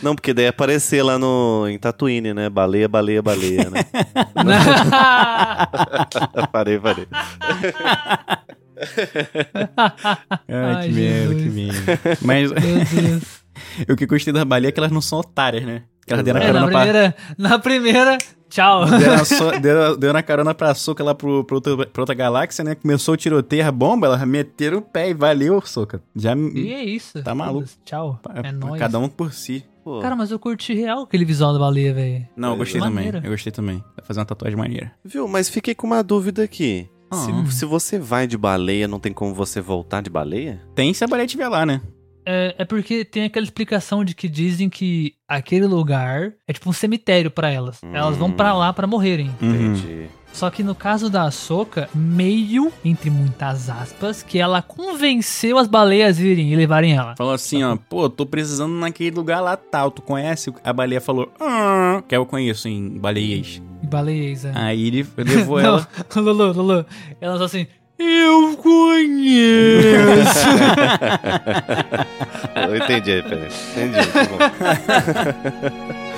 [0.04, 2.50] Não, porque daí ia aparecer lá no, em Tatooine, né?
[2.50, 3.86] Baleia, baleia, baleia, né?
[6.52, 7.08] parei, parei.
[10.48, 12.00] Ai, Ai, que merda, que merda.
[12.22, 13.24] Mas Meu Deus.
[13.90, 15.84] o que eu gostei das baleias é que elas não são otárias, né?
[16.06, 18.18] Que elas deram a É, na primeira, na primeira,
[18.50, 18.86] tchau.
[18.86, 22.16] Deram, a so- deram- deu na carona pra Soca lá pro, pro outro- pra outra
[22.16, 22.76] galáxia, né?
[22.76, 26.02] Começou o tiroteio, a bomba, elas meteram o pé e valeu, Soca.
[26.16, 26.36] Já.
[26.36, 27.22] E é isso.
[27.24, 27.68] Tá maluco.
[27.84, 28.20] Tchau.
[28.44, 28.80] É nóis.
[28.80, 29.64] Cada um por si.
[29.84, 32.28] Pô, Cara, mas eu curti real aquele visual da baleia, velho.
[32.36, 33.12] Não, eu gostei Maneiro.
[33.18, 33.26] também.
[33.28, 33.84] Eu gostei também.
[33.96, 34.92] Vai fazer uma tatuagem maneira.
[35.04, 35.28] Viu?
[35.28, 36.90] Mas fiquei com uma dúvida aqui.
[37.12, 37.18] Ah.
[37.18, 40.60] Se, se você vai de baleia, não tem como você voltar de baleia?
[40.74, 41.82] Tem se a baleia estiver lá, né?
[42.26, 46.74] É, é porque tem aquela explicação de que dizem que aquele lugar é tipo um
[46.74, 47.80] cemitério pra elas.
[47.94, 49.32] Elas vão pra lá pra morrerem.
[49.42, 50.08] Entendi.
[50.36, 56.20] Só que no caso da Ahsoka, meio, entre muitas aspas, que ela convenceu as baleias
[56.20, 57.16] a irem e levarem ela.
[57.16, 60.54] Falou assim, ó, pô, tô precisando naquele lugar lá tal, tu conhece?
[60.62, 63.62] A baleia falou, ah, que eu conheço em baleias.
[63.84, 64.52] Baleias, é.
[64.56, 65.88] Aí ele levou ela.
[66.14, 66.86] Não, Lulu, Lulu.
[67.22, 67.66] Ela só assim,
[68.00, 70.46] eu conheço.
[72.68, 73.72] Eu entendi a referência.
[73.72, 74.38] Entendi, tá bom.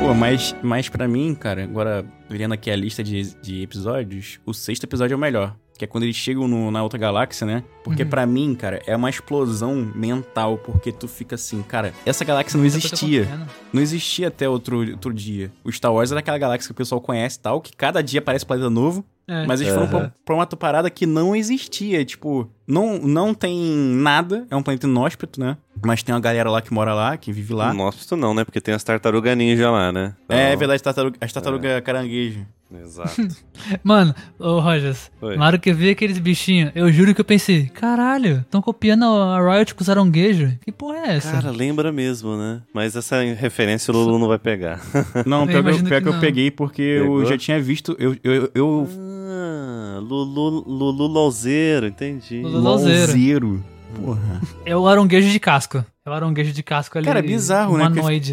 [0.00, 4.52] Pô, mas, mas pra mim, cara, agora olhando aqui a lista de, de episódios, o
[4.52, 5.54] sexto episódio é o melhor.
[5.80, 7.64] Que é quando eles chegam no- na outra galáxia, né?
[7.82, 10.58] Porque pra mim, cara, é uma explosão mental.
[10.58, 13.26] Porque tu fica assim, cara, essa galáxia não existia.
[13.72, 15.50] Não existia até outro, outro dia.
[15.64, 18.18] O Star Wars era aquela galáxia que o pessoal conhece e tal, que cada dia
[18.20, 19.02] aparece um planeta novo.
[19.26, 19.46] É.
[19.46, 19.98] Mas eles foram Aham.
[20.00, 22.04] pra, pra uma parada que não existia.
[22.04, 24.46] Tipo, não, não tem nada.
[24.50, 25.56] É um planeta inóspito, né?
[25.82, 27.72] Mas tem uma galera lá que mora lá, que vive lá.
[27.72, 28.44] Nossa, não, né?
[28.44, 30.14] Porque tem as tartarugas ninja lá, né?
[30.28, 32.44] É, Então, verdade, tartaruga, as tartarugas caranguejo.
[32.72, 33.26] Exato.
[33.82, 35.36] Mano, ô Rogers, Oi.
[35.36, 39.04] na hora que eu vi aqueles bichinhos, eu juro que eu pensei, caralho, estão copiando
[39.04, 40.52] a Riot com os aranguejos?
[40.64, 41.32] Que porra é essa?
[41.32, 42.62] Cara, lembra mesmo, né?
[42.72, 44.80] Mas essa referência o Lulu não vai pegar.
[45.26, 47.24] Não, Eu pior, que eu, pior que que eu peguei porque eu Pegou?
[47.26, 47.96] já tinha visto.
[47.98, 48.88] Eu, eu, eu,
[49.28, 52.40] Ah, Lulu, Lulu Louzeiro, entendi.
[52.42, 53.00] Lulu Louzeiro.
[53.00, 53.64] Lauzeiro.
[53.94, 54.40] Porra.
[54.64, 55.84] É o aranguejo de casco.
[56.10, 57.06] É o aranguejo de casco ali.
[57.06, 57.84] Cara, é bizarro, né?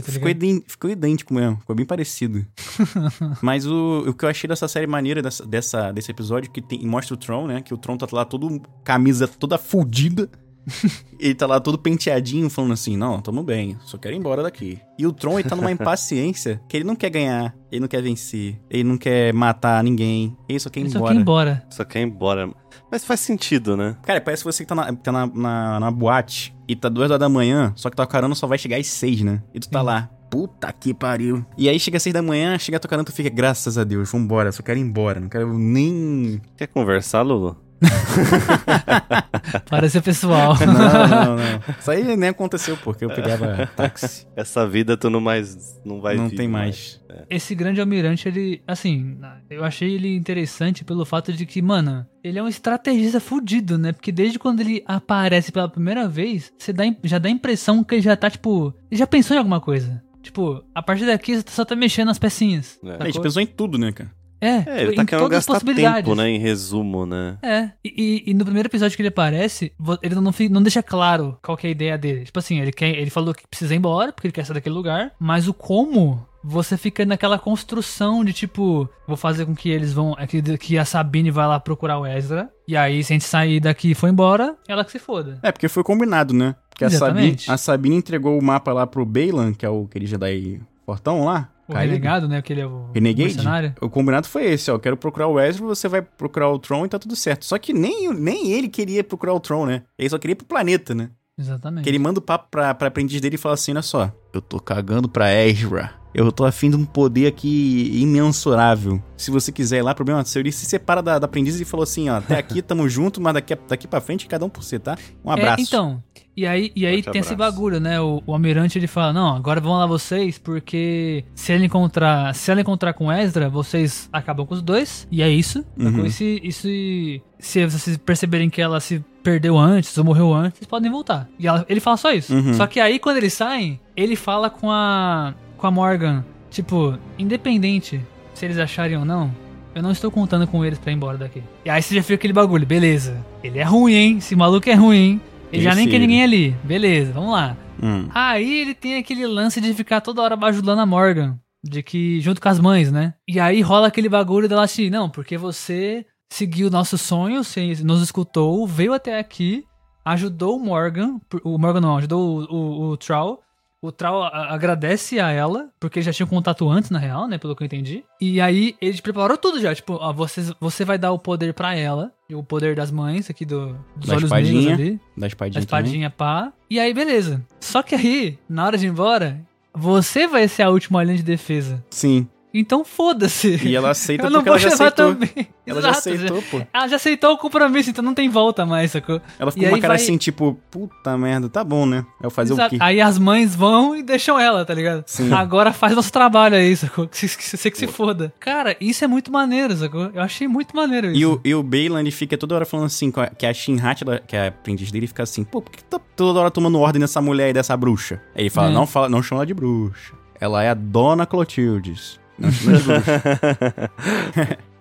[0.01, 1.57] Tá ficou, idêntico, ficou idêntico mesmo.
[1.59, 2.45] Ficou bem parecido.
[3.41, 6.85] Mas o, o que eu achei dessa série maneira, dessa, dessa- desse episódio, que tem,
[6.85, 7.61] mostra o Tron, né?
[7.61, 10.29] Que o Tron tá lá todo camisa toda fudida.
[11.19, 14.79] ele tá lá todo penteadinho, falando assim: Não, tamo bem, só quero ir embora daqui.
[14.97, 18.01] E o Tron, ele tá numa impaciência que ele não quer ganhar, ele não quer
[18.01, 21.13] vencer, ele não quer matar ninguém, ele só quer ir Ele só embora.
[21.13, 21.65] quer ir embora.
[21.69, 22.49] Só quer ir embora.
[22.91, 23.97] Mas faz sentido, né?
[24.03, 27.19] Cara, parece você que tá na, tá na, na, na boate e tá duas horas
[27.19, 29.41] da manhã, só que tua carona só vai chegar às seis, né?
[29.53, 29.85] E tu tá Sim.
[29.85, 30.09] lá.
[30.29, 31.45] Puta que pariu.
[31.57, 34.11] E aí chega às seis da manhã, chega tua carona, tu fica, graças a Deus,
[34.11, 36.41] vambora, só quero ir embora, não quero nem.
[36.57, 37.55] Quer conversar, Lulu?
[39.69, 40.55] Parece pessoal.
[40.59, 41.59] Não, não, não.
[41.79, 44.27] Isso aí nem aconteceu, porque eu pegava táxi.
[44.35, 46.99] Essa vida tu não mais não vai não tem mais.
[47.29, 49.17] Esse grande almirante, ele, assim,
[49.49, 53.91] eu achei ele interessante pelo fato de que, mano, ele é um estrategista fudido, né?
[53.91, 57.95] Porque desde quando ele aparece pela primeira vez, você dá, já dá a impressão que
[57.95, 60.03] ele já tá, tipo, ele já pensou em alguma coisa.
[60.21, 62.77] Tipo, a partir daqui você só tá mexendo nas pecinhas.
[62.83, 62.97] É.
[62.99, 64.11] A gente pensou em tudo, né, cara?
[64.39, 66.03] É, É, ele em tá querendo todas as gastar possibilidades.
[66.03, 66.29] tempo, né?
[66.29, 67.37] Em resumo, né?
[67.41, 69.71] É, e, e- e no primeiro episódio que ele aparece,
[70.01, 72.25] ele não, não deixa claro qual que é a ideia dele.
[72.25, 74.75] Tipo assim, ele, quer, ele falou que precisa ir embora, porque ele quer sair daquele
[74.75, 79.91] lugar, mas o como, você fica naquela construção de tipo, vou fazer com que eles
[79.93, 80.15] vão.
[80.17, 83.25] é Que, que a Sabine vai lá procurar o Ezra, e aí se a gente
[83.25, 85.39] sair daqui e for embora, ela que se foda.
[85.43, 86.55] É, porque foi combinado, né?
[86.69, 87.51] Porque a Sabine, Exatamente.
[87.51, 91.49] a Sabine entregou o mapa lá pro Bailan, que é o aquele Jedi fortão lá.
[91.67, 91.91] O caído.
[91.91, 92.41] renegado, né?
[92.41, 93.35] Que ele é o Renegade?
[93.35, 93.73] mercenário.
[93.81, 94.75] O combinado foi esse, ó.
[94.75, 97.45] Eu quero procurar o Ezra, você vai procurar o Tron e tá tudo certo.
[97.45, 99.83] Só que nem, nem ele queria procurar o Tron, né?
[99.97, 101.09] Ele só queria ir pro planeta, né?
[101.39, 101.83] Exatamente.
[101.83, 104.41] Que ele manda o papo pra, pra aprendiz dele e fala assim: olha só, eu
[104.41, 105.91] tô cagando pra Ezra.
[106.13, 109.01] Eu tô afim de um poder aqui imensurável.
[109.15, 110.39] Se você quiser ir lá, problema seu.
[110.39, 113.33] Ele se separa da, da aprendiz e falou assim: ó, até aqui tamo junto, mas
[113.35, 114.97] daqui, daqui pra frente cada um por si, tá?
[115.23, 115.61] Um abraço.
[115.61, 116.01] É, então,
[116.35, 118.01] e aí, e aí Forte tem esse bagulho, né?
[118.01, 122.33] O, o almirante ele fala: Não, agora vão lá vocês, porque se ele encontrar.
[122.33, 125.07] Se ela encontrar com Ezra, vocês acabam com os dois.
[125.11, 125.63] E é isso.
[125.77, 126.05] Uhum.
[126.05, 130.57] E se, e se, se vocês perceberem que ela se perdeu antes ou morreu antes,
[130.59, 131.27] vocês podem voltar.
[131.37, 132.33] E ela- ele fala só isso.
[132.33, 132.53] Uhum.
[132.55, 135.33] Só que aí, quando eles saem, ele fala com a.
[135.57, 137.99] com a Morgan, tipo, independente
[138.35, 139.31] se eles acharem ou não.
[139.73, 141.43] Eu não estou contando com eles pra ir embora daqui.
[141.65, 143.25] E aí você já fica aquele bagulho, beleza.
[143.43, 144.17] Ele é ruim, hein?
[144.17, 145.21] Esse maluco é ruim, hein?
[145.51, 146.55] Ele já nem quer ninguém ali.
[146.63, 147.55] Beleza, vamos lá.
[147.81, 148.07] Hum.
[148.13, 151.39] Aí ele tem aquele lance de ficar toda hora bajulando a Morgan.
[151.63, 153.13] De que, junto com as mães, né?
[153.27, 158.01] E aí rola aquele bagulho dela assim, não, porque você seguiu nosso sonho, você nos
[158.01, 159.63] escutou, veio até aqui,
[160.05, 163.39] ajudou o Morgan, o Morgan não, ajudou o, o, o Troll.
[163.81, 163.91] O
[164.23, 167.37] a- agradece a ela, porque já tinha contato antes, na real, né?
[167.37, 168.03] Pelo que eu entendi.
[168.19, 169.73] E aí ele te preparou tudo já.
[169.75, 172.11] Tipo, ó, você, você vai dar o poder pra ela.
[172.29, 174.99] E o poder das mães aqui do, dos Da olhos negros ali.
[175.15, 175.59] Da espadinha.
[175.59, 176.51] espadinha pá.
[176.69, 177.45] E aí, beleza.
[177.59, 179.39] Só que aí, na hora de ir embora,
[179.73, 181.75] você vai ser a última linha de defesa.
[181.75, 181.85] também.
[181.91, 182.27] Sim.
[182.59, 183.59] Então foda-se.
[183.67, 185.13] E ela aceita Eu não porque vou ela já aceitou.
[185.15, 185.47] também.
[185.65, 186.61] Ela já Exato, aceitou, pô.
[186.73, 189.21] Ela já aceitou o compromisso, então não tem volta mais, sacou?
[189.37, 192.05] Ela E ficou com uma cara vai- assim, tipo, puta merda, tá bom, né?
[192.23, 192.75] Eu fazer Exato.
[192.75, 192.83] o quê?
[192.83, 195.03] Aí as mães vão e deixam ela, tá ligado?
[195.05, 195.31] Sim.
[195.33, 197.07] Agora faz nosso trabalho aí, sacou?
[197.07, 198.33] Que você que se foda.
[198.39, 200.09] Cara, isso é muito maneiro, sacou?
[200.13, 201.17] Eu achei muito maneiro isso.
[201.19, 204.35] E o, e o Bailan, ele fica toda hora falando assim, que a Shinhat, que
[204.35, 207.21] é a aprendiz dele, fica assim, pô, por que tá toda hora tomando ordem dessa
[207.21, 208.21] mulher e dessa bruxa?
[208.33, 208.73] Aí ele fala, É.
[208.73, 210.13] não fala, não chama ela de bruxa.
[210.39, 212.19] Ela é a Dona Clotildes.
[212.37, 213.89] Não chama de bruxa.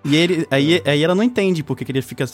[0.09, 2.25] E ele, aí, aí ela não entende porque que ele fica.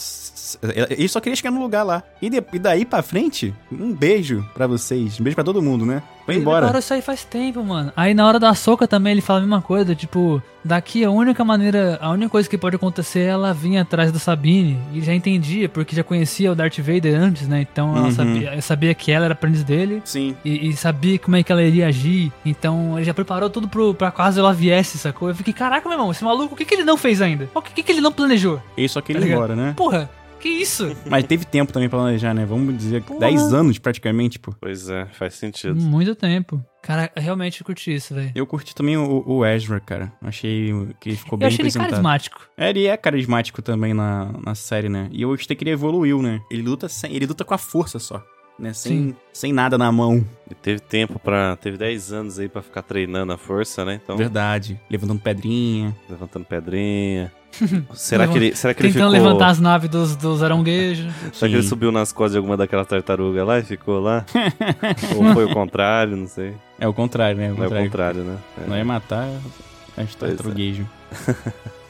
[0.91, 2.03] Ele só queria chegar no lugar lá.
[2.21, 5.19] E, de- e daí pra frente, um beijo pra vocês.
[5.19, 6.03] Um beijo pra todo mundo, né?
[6.25, 6.59] Foi Ele embora.
[6.61, 7.93] preparou isso aí faz tempo, mano.
[7.97, 11.45] Aí na hora da soca também ele fala a mesma coisa, tipo, daqui a única
[11.45, 14.79] maneira, a única coisa que pode acontecer é ela vir atrás da Sabine.
[14.93, 17.63] E já entendia, porque já conhecia o Darth Vader antes, né?
[17.63, 18.13] Então ela Uhum.
[18.13, 20.01] sabia, sabia que ela era aprendiz dele.
[20.05, 20.37] Sim.
[20.45, 22.31] E, e sabia como é que ela iria agir.
[22.45, 25.29] Então ele já preparou tudo pro, pra caso ela viesse, sacou?
[25.29, 27.49] Eu fiquei, caraca, meu irmão, esse maluco, o que, que ele não fez ainda?
[27.53, 28.61] O que, que, que ele não planejou?
[28.77, 29.45] Ele só queria Tá ir ligado?
[29.53, 29.75] embora, né?
[29.77, 30.11] Porra,
[30.41, 30.95] que isso?
[31.09, 32.45] Mas teve tempo também pra planejar, né?
[32.45, 33.21] Vamos dizer, Porra.
[33.21, 34.53] 10 anos praticamente, pô.
[34.61, 35.75] Pois é, faz sentido.
[35.81, 36.63] Muito tempo.
[36.83, 38.33] Cara, eu realmente curti isso, velho.
[38.35, 40.13] Eu curti também o, o Ezra, cara.
[40.21, 42.41] Achei que ele ficou Eu bem achei ele carismático.
[42.59, 45.09] É, ele é carismático também na, na série, né?
[45.13, 46.41] E eu gostei que ele evoluiu, né?
[46.51, 48.21] Ele luta sem, ele luta com a força só,
[48.63, 48.73] né?
[48.73, 49.17] Sem, Sim.
[49.33, 50.25] sem nada na mão.
[50.49, 51.57] E teve tempo pra.
[51.57, 54.01] Teve 10 anos aí pra ficar treinando a força, né?
[54.03, 54.81] Então, Verdade.
[54.89, 55.95] Levantando pedrinha.
[56.09, 57.33] levantando pedrinha.
[57.93, 59.27] será que ele, será que ele Tentando ficou.
[59.27, 61.13] levantar as naves dos, dos aranguejos.
[61.35, 64.25] Será que ele subiu nas costas de alguma daquelas tartarugas lá e ficou lá?
[65.17, 66.55] Ou foi o contrário, não sei.
[66.79, 67.53] É o contrário, né?
[67.53, 67.91] O Não é o contrário.
[67.91, 68.39] contrário, né?
[68.65, 68.67] É.
[68.69, 70.05] Não é matar, é é.
[70.05, 70.89] tartaruguejo.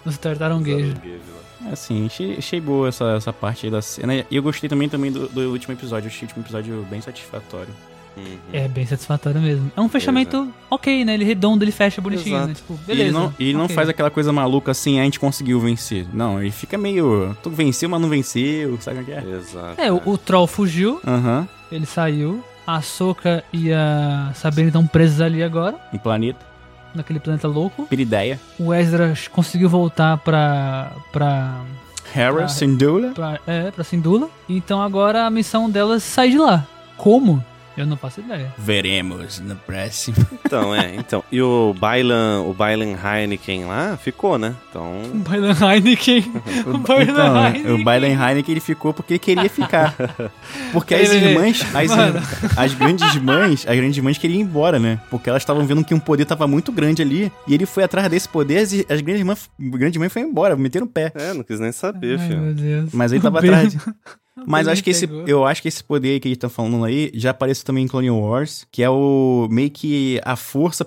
[0.04, 0.94] Os tartaranguejos.
[0.94, 1.41] Caranguejo lá.
[1.68, 4.14] É assim, achei, achei boa essa, essa parte aí da cena.
[4.14, 6.08] E eu gostei também, também do, do último episódio.
[6.08, 7.68] Achei o último episódio bem satisfatório.
[8.16, 8.36] Uhum.
[8.52, 9.72] É bem satisfatório mesmo.
[9.74, 11.14] É um fechamento ok, né?
[11.14, 12.48] Ele redondo, ele fecha bonitinho, Exato.
[12.48, 12.54] né?
[12.54, 13.02] Tipo, E beleza.
[13.04, 13.74] ele não, e ele não ok.
[13.74, 16.06] faz aquela coisa maluca assim, a gente conseguiu vencer.
[16.12, 17.34] Não, ele fica meio.
[17.42, 19.22] Tu venceu, mas não venceu, sabe o que é?
[19.38, 19.80] Exato.
[19.80, 21.48] É, o, o Troll fugiu, Aham.
[21.70, 22.44] ele saiu.
[22.64, 26.51] A Soka e a Sabine estão presos ali agora, Um planeta.
[26.94, 27.86] Naquele planeta louco.
[27.86, 28.38] Pirideia.
[28.58, 30.92] O Ezra conseguiu voltar pra.
[31.10, 31.60] pra.
[32.14, 32.46] Hera.
[32.48, 33.12] Syndulla.
[33.12, 34.28] pra é, pra Sindula.
[34.48, 36.66] Então agora a missão delas é sair de lá.
[36.96, 37.42] Como?
[37.76, 38.52] Eu não faço ideia.
[38.58, 40.16] Veremos no próximo.
[40.52, 40.94] Então, é.
[40.96, 41.24] Então.
[41.32, 44.54] E o Bailan, o Bailan Heineken lá ficou, né?
[44.68, 45.00] Então.
[45.14, 46.24] O Bailan Heineken.
[46.66, 47.72] O Bailan então, Heineken.
[47.72, 49.94] o Biden Heineken ele ficou porque ele queria ficar.
[50.72, 55.00] Porque as irmãs, as, as grandes mães, as grandes mães queriam ir embora, né?
[55.10, 58.06] Porque elas estavam vendo que um poder tava muito grande ali e ele foi atrás
[58.10, 61.10] desse poder e as grandes mães, grandes mães foram embora, meteram o pé.
[61.14, 62.40] É, não quis nem saber, Ai, filho.
[62.42, 62.90] meu Deus.
[62.92, 63.68] Mas ele O tava Bailan-
[64.46, 65.26] Mas acho que esse, pegou.
[65.28, 68.10] eu acho que esse poder que eles estão falando aí já apareceu também em Clone
[68.10, 70.84] Wars, que é o meio que a força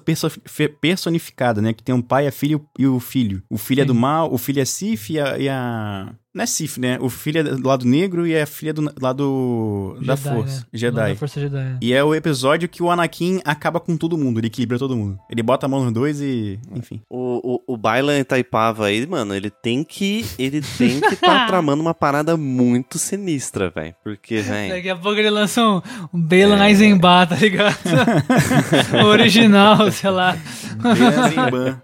[0.81, 1.73] personificada, né?
[1.73, 3.43] Que tem um pai, a filha e o filho.
[3.49, 3.87] O filho é Sim.
[3.87, 6.97] do mal, o filho é Sif e a, e a- Não é Sif, né?
[6.99, 10.57] O filho é do lado negro e a filha é do lado da Jedi, força.
[10.59, 10.63] né?
[10.73, 11.09] Jedi.
[11.11, 11.57] Da força Jedi.
[11.57, 11.77] é.
[11.81, 15.17] E é o episódio que o Anakin acaba com todo mundo, ele equilibra todo mundo.
[15.29, 16.59] Ele bota a mão nos dois e.
[16.75, 17.01] Enfim.
[17.09, 20.25] O, o, o Bailan Itaipava aí, mano, ele tem que.
[20.37, 23.95] Ele tem que tá tramando uma parada muito sinistra, velho.
[24.03, 24.73] Porque, velho.
[24.75, 25.81] Daqui a pouco ele lança um,
[26.13, 26.67] um Bailan É.
[26.69, 27.77] Eisenbach, tá ligado?
[29.01, 30.37] o original, sei lá.
[30.81, 31.81] Benzimban.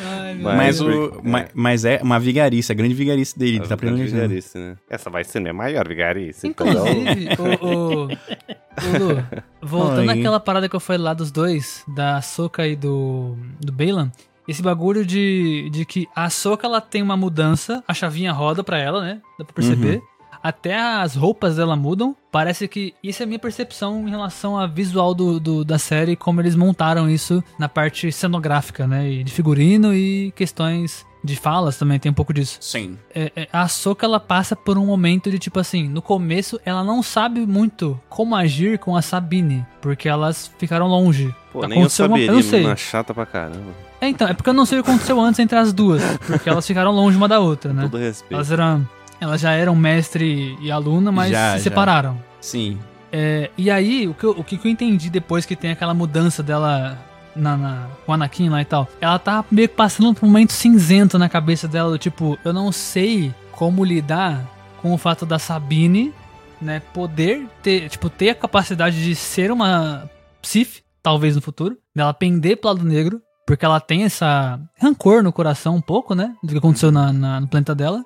[0.00, 3.56] Ai, Mas, o, porque- ma- mas é uma vigarice, a grande vigarice dele.
[3.58, 4.76] Ele tá grande vigarice, né?
[4.88, 6.46] Essa vai ser minha maior vigarice.
[6.48, 6.66] então.
[6.66, 9.24] Inclusive, o, o, o Lu,
[9.62, 10.18] voltando Oi.
[10.18, 14.10] àquela parada que eu falei lá dos dois, da Soka e do, do Bailan,
[14.48, 18.78] esse bagulho de, de que a Soka ela tem uma mudança, a chavinha roda pra
[18.78, 19.20] ela, né?
[19.38, 19.96] Dá pra perceber.
[19.96, 20.02] Uhum.
[20.42, 22.14] Até as roupas dela mudam.
[22.32, 26.14] Parece que isso é a minha percepção em relação ao visual do, do- da série,
[26.16, 29.08] como eles montaram isso na parte cenográfica, né?
[29.10, 32.96] E de figurino e questões de falas também tem um pouco disso Sim.
[33.14, 36.82] é, é, a Soka ela passa por um momento de tipo assim, no começo ela
[36.82, 41.34] não sabe muito como agir com a Sabine, porque elas ficaram longe.
[41.52, 42.60] Pô, nem eu Aconteceu uma- saberia, eu não sei.
[42.60, 43.74] menina chata pra caramba.
[44.00, 46.48] É, então, é porque eu não sei o que aconteceu antes entre as duas, porque
[46.48, 47.82] elas ficaram longe uma da outra, né?
[47.82, 48.32] Todo respeito.
[48.32, 48.88] Elas eram
[49.20, 51.62] elas já eram mestre e aluna, mas Já, se já.
[51.64, 52.20] separaram.
[52.40, 52.78] Sim.
[53.12, 56.42] É, e aí, o que, eu, o que eu entendi depois que tem aquela mudança
[56.42, 56.96] dela
[57.34, 60.28] na, na, com o Anakin lá e tal, ela tá meio que passando por um
[60.28, 64.44] momento cinzento na cabeça dela, do tipo, eu não sei como lidar
[64.80, 66.12] com o fato da Sabine,
[66.62, 70.08] né, poder ter, tipo, ter a capacidade de ser uma
[70.42, 75.32] Sith, talvez no futuro, dela pender pro lado negro, porque ela tem essa rancor no
[75.32, 78.04] coração um pouco, né, do que aconteceu na, na- no planeta dela.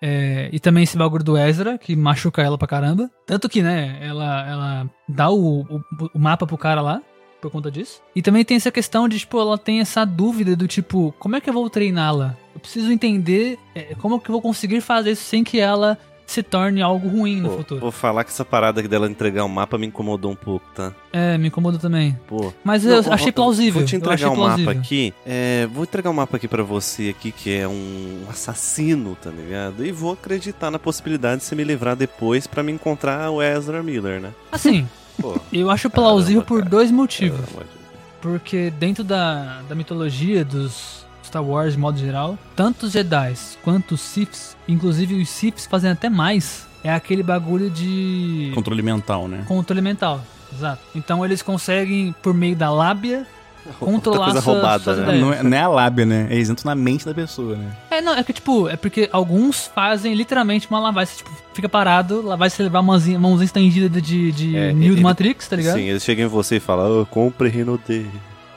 [0.00, 3.10] É, e também esse bagulho do Ezra, que machuca ela pra caramba.
[3.26, 5.80] Tanto que, né, ela, ela dá o, o,
[6.14, 7.02] o mapa pro cara lá,
[7.40, 8.02] por conta disso.
[8.14, 11.40] E também tem essa questão de, tipo, ela tem essa dúvida do tipo, como é
[11.40, 12.36] que eu vou treiná-la?
[12.54, 16.42] Eu preciso entender é, como que eu vou conseguir fazer isso sem que ela se
[16.42, 17.80] torne algo ruim no Pô, futuro.
[17.80, 20.92] Vou falar que essa parada dela entregar o mapa me incomodou um pouco, tá?
[21.12, 22.18] É, me incomoda também.
[22.26, 22.52] Pô.
[22.64, 23.80] Mas eu achei plausível.
[23.80, 24.66] Vou te entregar um plausível.
[24.66, 25.14] mapa aqui.
[25.24, 29.86] É, vou entregar um mapa aqui pra você aqui, que é um assassino, tá ligado?
[29.86, 33.82] E vou acreditar na possibilidade de você me livrar depois pra me encontrar o Ezra
[33.82, 34.32] Miller, né?
[34.50, 34.86] Assim,
[35.20, 37.40] Pô, eu acho plausível Caramba, por dois motivos.
[37.40, 37.66] Deus.
[38.20, 43.92] Porque dentro da, da mitologia dos Star Wars, de modo geral, tanto os Jedi quanto
[43.94, 49.44] os Siths, inclusive os Siths fazem até mais, é aquele bagulho de Controle mental, né?
[49.48, 50.20] controle mental.
[50.52, 50.80] Exato.
[50.94, 53.26] Então eles conseguem, por meio da lábia,
[53.80, 55.18] controlar coisa suas, roubada, né?
[55.18, 56.28] Não é, não é a lábia, né?
[56.30, 57.72] Eles entram na mente da pessoa, né?
[57.90, 62.22] É, não, é que tipo, é porque alguns fazem literalmente uma lavagem, tipo, fica parado,
[62.22, 65.74] lá vai se levar mãozinha, mãozinha estendida de, de É, Neo ele- Matrix, tá ligado?
[65.78, 68.06] Sim, eles chegam em você e falam, oh, compre Reno D.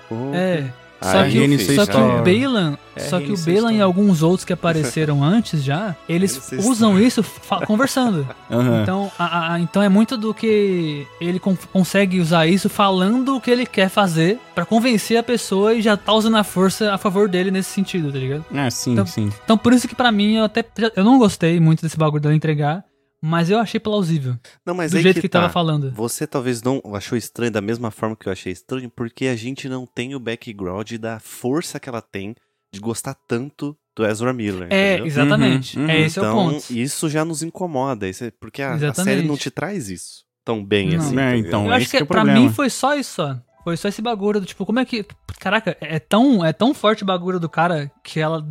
[0.07, 0.71] compre." É.
[1.01, 1.39] Aí Só que,
[1.71, 5.23] o- só que o Balan, É, só que o Balan e alguns outros que apareceram
[5.23, 7.23] antes já, eles usam isso
[7.65, 8.27] conversando.
[8.51, 8.81] Aham.
[8.81, 13.41] Então, a- a- então é muito do que ele con- consegue usar isso falando o
[13.41, 16.97] que ele quer fazer pra convencer a pessoa e já tá usando a força a
[16.97, 18.45] favor dele nesse sentido, tá ligado?
[18.53, 19.29] Ah, sim, Então- sim.
[19.43, 22.35] Então por isso que pra mim eu até eu não gostei muito desse bagulho dela
[22.35, 22.83] entregar,
[23.21, 25.41] mas eu achei plausível Não, mas do aí jeito que, que, tá.
[25.41, 25.91] tava falando.
[25.91, 29.67] Você talvez não achou estranho da mesma forma que eu achei estranho, porque a gente
[29.67, 32.35] não tem o background da força que ela tem
[32.73, 34.67] de gostar tanto do Ezra Miller.
[34.71, 35.07] É, entendeu?
[35.07, 35.77] exatamente.
[35.77, 35.89] Uhum, uhum.
[35.89, 36.71] É esse é o então, ponto.
[36.73, 40.63] isso já nos incomoda, isso é- porque a, a série não te traz isso tão
[40.63, 40.99] bem Não.
[40.99, 41.19] assim.
[41.19, 41.65] É, então?
[41.67, 42.39] Eu acho que, que é pra problema.
[42.39, 43.39] mim foi só isso, só.
[43.63, 45.05] Foi só esse bagulho do tipo, como é que.
[45.39, 48.43] Caraca, é tão, é tão forte o bagulho do cara que ela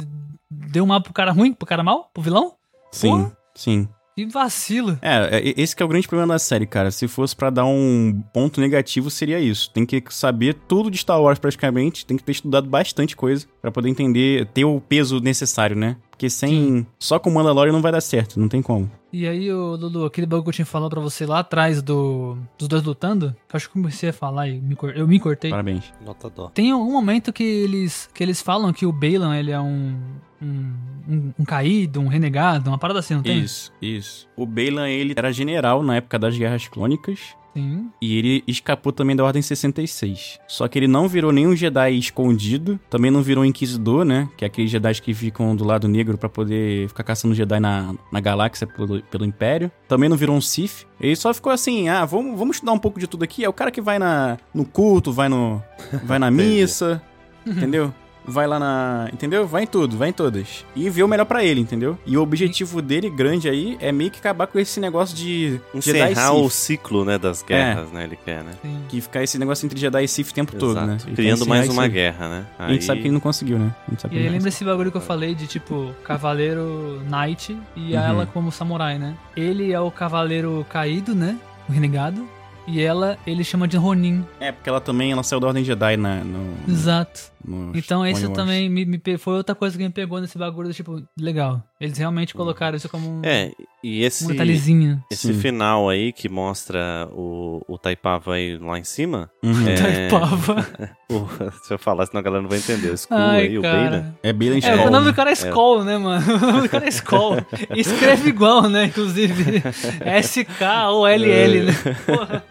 [0.51, 2.55] deu um mapa pro cara ruim, pro cara mal, pro vilão?
[2.93, 3.37] Sim, Porra.
[3.55, 3.89] sim.
[4.19, 4.99] Que vacilo.
[5.01, 6.91] É, é, esse que é o grande problema da série, cara.
[6.91, 9.71] Se fosse pra dar um ponto negativo, seria isso.
[9.71, 13.71] Tem que saber tudo de Star Wars praticamente, tem que ter estudado bastante coisa pra
[13.71, 15.97] poder entender, ter o peso necessário, né?
[16.11, 16.85] Porque sem.
[16.99, 18.91] Só com Mandalorian não vai dar certo, não tem como.
[19.13, 22.37] E aí, ô, Lulu, aquele bagulho que eu tinha falado pra você lá atrás do,
[22.59, 25.53] dos dois lutando, que eu acho que comecei a falar e me eu me cortei.
[25.53, 25.93] Parabéns.
[26.05, 26.49] Nota dó.
[26.49, 29.97] Tem algum momento que eles, que eles falam que o Balan ele é um,
[30.41, 30.73] um,
[31.09, 33.41] um, um caído, um renegado, uma parada assim, não tem?
[33.41, 34.29] Isso, isso.
[34.37, 37.37] O Balan, ele era general na época das Guerras Clônicas.
[37.55, 37.91] Sim.
[38.01, 40.39] E ele escapou também da Ordem 66.
[40.47, 44.29] Só que ele não virou nenhum Jedi escondido, também não virou Inquisidor, né?
[44.37, 47.95] Que é aqueles Jedi que ficam do lado negro pra poder ficar caçando Jedi na,
[48.13, 49.73] na galáxia pelo, pelo Império.
[49.89, 50.87] Também não virou um Sith.
[51.01, 53.45] Ele só ficou assim, ah, vamos, vamos estudar um pouco de tudo aqui.
[53.45, 55.63] É o cara que vai na, no culto, vai no
[56.05, 57.03] vai na missa,
[57.45, 57.93] entendeu?
[58.31, 59.09] Vai lá na.
[59.13, 59.47] Entendeu?
[59.47, 60.65] Vai em tudo, vai em todas.
[60.77, 61.99] E vê o melhor pra ele, entendeu?
[62.07, 66.13] E o objetivo dele, grande aí, é meio que acabar com esse negócio de Jedi
[66.13, 66.79] Encerrar o Sith.
[66.79, 68.53] ciclo, né, das guerras, né, ele quer, né?
[68.63, 68.81] Sim.
[68.89, 70.99] Que ficar esse negócio entre Jedi e Sith o tempo todo, né?
[71.07, 71.89] Ele Criando encerrar mais uma aí.
[71.89, 72.47] guerra, né?
[72.59, 73.75] A gente sabe que ele não conseguiu, né?
[73.87, 77.57] A gente sabe E aí lembra esse bagulho que eu falei de tipo Cavaleiro Knight
[77.77, 77.99] e Uhum.
[78.03, 79.15] ela como samurai, né?
[79.37, 81.37] Ele é o Cavaleiro Caído, né?
[81.69, 82.29] O renegado.
[82.67, 84.23] E ela, ele chama de Ronin.
[84.39, 87.33] É, porque ela também ela saiu da Ordem Jedi na, no, Exato.
[87.45, 88.37] No Então esse Wars.
[88.37, 91.63] também me, me foi outra coisa que me pegou nesse bagulho, tipo, legal.
[91.81, 93.53] Eles realmente colocaram isso como um, É,
[93.85, 95.01] e esse, um detalhezinho.
[95.13, 95.41] esse Sim.
[95.41, 99.31] final aí que mostra o, o Taipava aí lá em cima.
[99.45, 99.69] Uhum.
[99.69, 99.75] É.
[100.11, 100.67] Taipava.
[101.09, 101.29] o-
[101.65, 102.91] se eu falar, senão a galera não vai entender.
[102.91, 103.91] O Skull Ai, aí, o Bane.
[103.91, 104.15] cara.
[104.23, 105.13] É Balan É, Skull, o nome né?
[105.13, 106.25] do cara é Skoll, né, mano?
[106.35, 107.37] O nome do cara é Skoll.
[107.77, 109.63] E escreve igual, né, inclusive.
[110.01, 111.73] S-K-O-L-L, né?
[112.07, 112.45] Porra.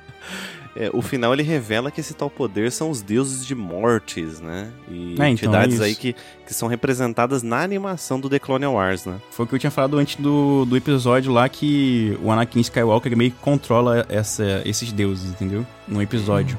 [0.79, 4.69] É, o final ele revela que esse tal poder são os deuses de mortes, né?
[4.87, 6.15] E É, então, entidades é aí que,
[6.45, 9.15] que são representadas na animação do The Clone Wars, né?
[9.31, 13.17] Foi o que eu tinha falado antes do, do episódio lá que o Anakin Skywalker
[13.17, 15.65] meio que controla essa, esses deuses, entendeu?
[15.87, 16.55] No episódio.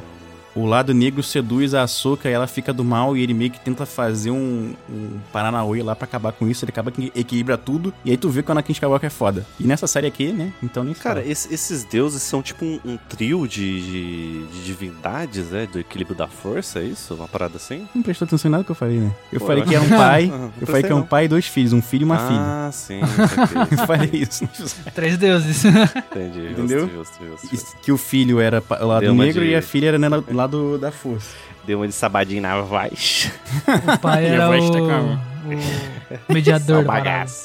[0.59, 3.61] O lado negro seduz a Ahsoka e ela fica do mal e ele meio que
[3.61, 6.65] tenta fazer um, um Paranauê lá pra acabar com isso.
[6.65, 9.47] Ele acaba que equilibra tudo e aí tu vê que o Anakin Skywalker é foda.
[9.61, 10.53] E nessa série aqui, né?
[10.63, 15.51] Então nem Cara, esse- esses deuses são tipo um, um trio de, de, de divindades,
[15.51, 15.69] né?
[15.71, 17.15] Do equilíbrio da força, é isso?
[17.15, 17.87] Uma parada assim?
[17.95, 19.13] Não prestou atenção em nada que eu falei, né?
[19.33, 20.33] Eu Pô, falei eu que era um pai.
[20.39, 22.41] Ah, eu falei que é um pai e dois filhos, um filho e uma filha.
[22.41, 23.01] Ah, sim.
[23.71, 24.49] Eu falei isso.
[24.95, 25.65] Três deuses.
[25.65, 26.51] Entendi.
[26.53, 26.89] Entendeu?
[26.89, 29.99] Justo, justo, justo, Que o filho era pa- lado negro de- e a filha era
[29.99, 30.09] né,
[30.49, 31.37] lado da força.
[31.67, 33.31] Deu uma de sabadinho na voz.
[33.95, 34.55] O pai era o,
[36.29, 36.85] o mediador.